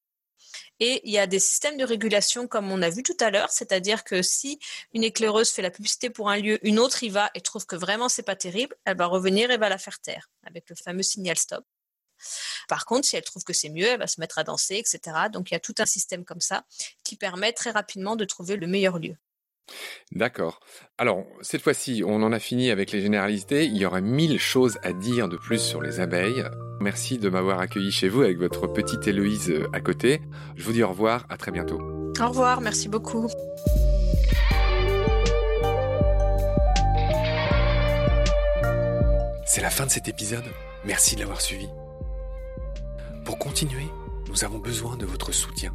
Et 0.81 1.01
il 1.05 1.13
y 1.13 1.19
a 1.19 1.27
des 1.27 1.39
systèmes 1.39 1.77
de 1.77 1.85
régulation 1.85 2.49
comme 2.49 2.71
on 2.73 2.83
a 2.83 2.91
vu 2.91 3.03
tout 3.03 3.17
à 3.21 3.31
l'heure, 3.31 3.51
c'est-à-dire 3.51 4.03
que 4.03 4.23
si 4.23 4.59
une 4.93 5.05
éclaireuse 5.05 5.51
fait 5.51 5.63
la 5.63 5.71
publicité 5.71 6.11
pour 6.11 6.31
un 6.31 6.39
lieu, 6.39 6.59
une 6.67 6.79
autre 6.79 7.03
y 7.03 7.11
va 7.11 7.31
et 7.35 7.41
trouve 7.41 7.67
que 7.67 7.77
vraiment 7.77 8.09
c'est 8.09 8.23
pas 8.23 8.37
terrible, 8.37 8.75
elle 8.85 8.97
va 8.97 9.07
revenir 9.07 9.51
et 9.51 9.59
va 9.59 9.69
la 9.69 9.79
faire 9.79 10.01
taire 10.01 10.31
avec 10.45 10.69
le 10.69 10.77
fameux 10.77 11.03
signal 11.03 11.37
stop. 11.37 11.65
Par 12.69 12.85
contre, 12.85 13.07
si 13.07 13.17
elle 13.17 13.25
trouve 13.25 13.45
que 13.45 13.53
c'est 13.53 13.69
mieux, 13.69 13.87
elle 13.87 13.99
va 13.99 14.07
se 14.07 14.21
mettre 14.21 14.39
à 14.39 14.45
danser, 14.45 14.77
etc. 14.77 15.29
Donc 15.33 15.51
il 15.51 15.55
y 15.55 15.57
a 15.57 15.61
tout 15.61 15.75
un 15.79 15.87
système 15.87 16.25
comme 16.25 16.41
ça 16.41 16.65
qui 17.05 17.17
permet 17.17 17.53
très 17.53 17.71
rapidement 17.71 18.17
de 18.17 18.25
trouver 18.25 18.57
le 18.57 18.67
meilleur 18.67 18.99
lieu. 18.99 19.17
D'accord. 20.13 20.61
Alors, 20.99 21.25
cette 21.41 21.63
fois-ci, 21.63 22.03
on 22.07 22.23
en 22.23 22.33
a 22.33 22.39
fini 22.39 22.71
avec 22.71 22.93
les 22.93 23.01
généralités. 23.01 23.65
Il 23.65 23.77
y 23.77 23.87
aurait 23.87 24.03
mille 24.03 24.39
choses 24.39 24.79
à 24.83 24.93
dire 24.93 25.29
de 25.29 25.37
plus 25.37 25.61
sur 25.61 25.81
les 25.83 26.01
abeilles. 26.01 26.45
Merci 26.81 27.19
de 27.19 27.29
m'avoir 27.29 27.61
accueilli 27.61 27.93
chez 27.93 28.09
vous 28.09 28.23
avec 28.23 28.39
votre 28.39 28.67
petite 28.67 29.07
Héloïse 29.07 29.51
euh, 29.51 29.69
à 29.73 29.81
côté. 29.81 30.21
Je 30.57 30.65
vous 30.65 30.73
dis 30.73 30.83
au 30.83 30.89
revoir, 30.89 31.27
à 31.29 31.37
très 31.37 31.51
bientôt. 31.51 31.79
Au 32.21 32.29
revoir, 32.29 32.61
merci 32.61 32.89
beaucoup. 32.89 33.29
C'est 39.47 39.61
la 39.61 39.71
fin 39.71 39.85
de 39.85 39.91
cet 39.91 40.09
épisode. 40.09 40.45
Merci 40.85 41.17
de 41.17 41.21
l'avoir 41.21 41.41
suivi. 41.41 41.69
Pour 43.25 43.39
continuer, 43.39 43.87
nous 44.29 44.45
avons 44.45 44.59
besoin 44.59 44.97
de 44.97 45.05
votre 45.05 45.33
soutien. 45.33 45.75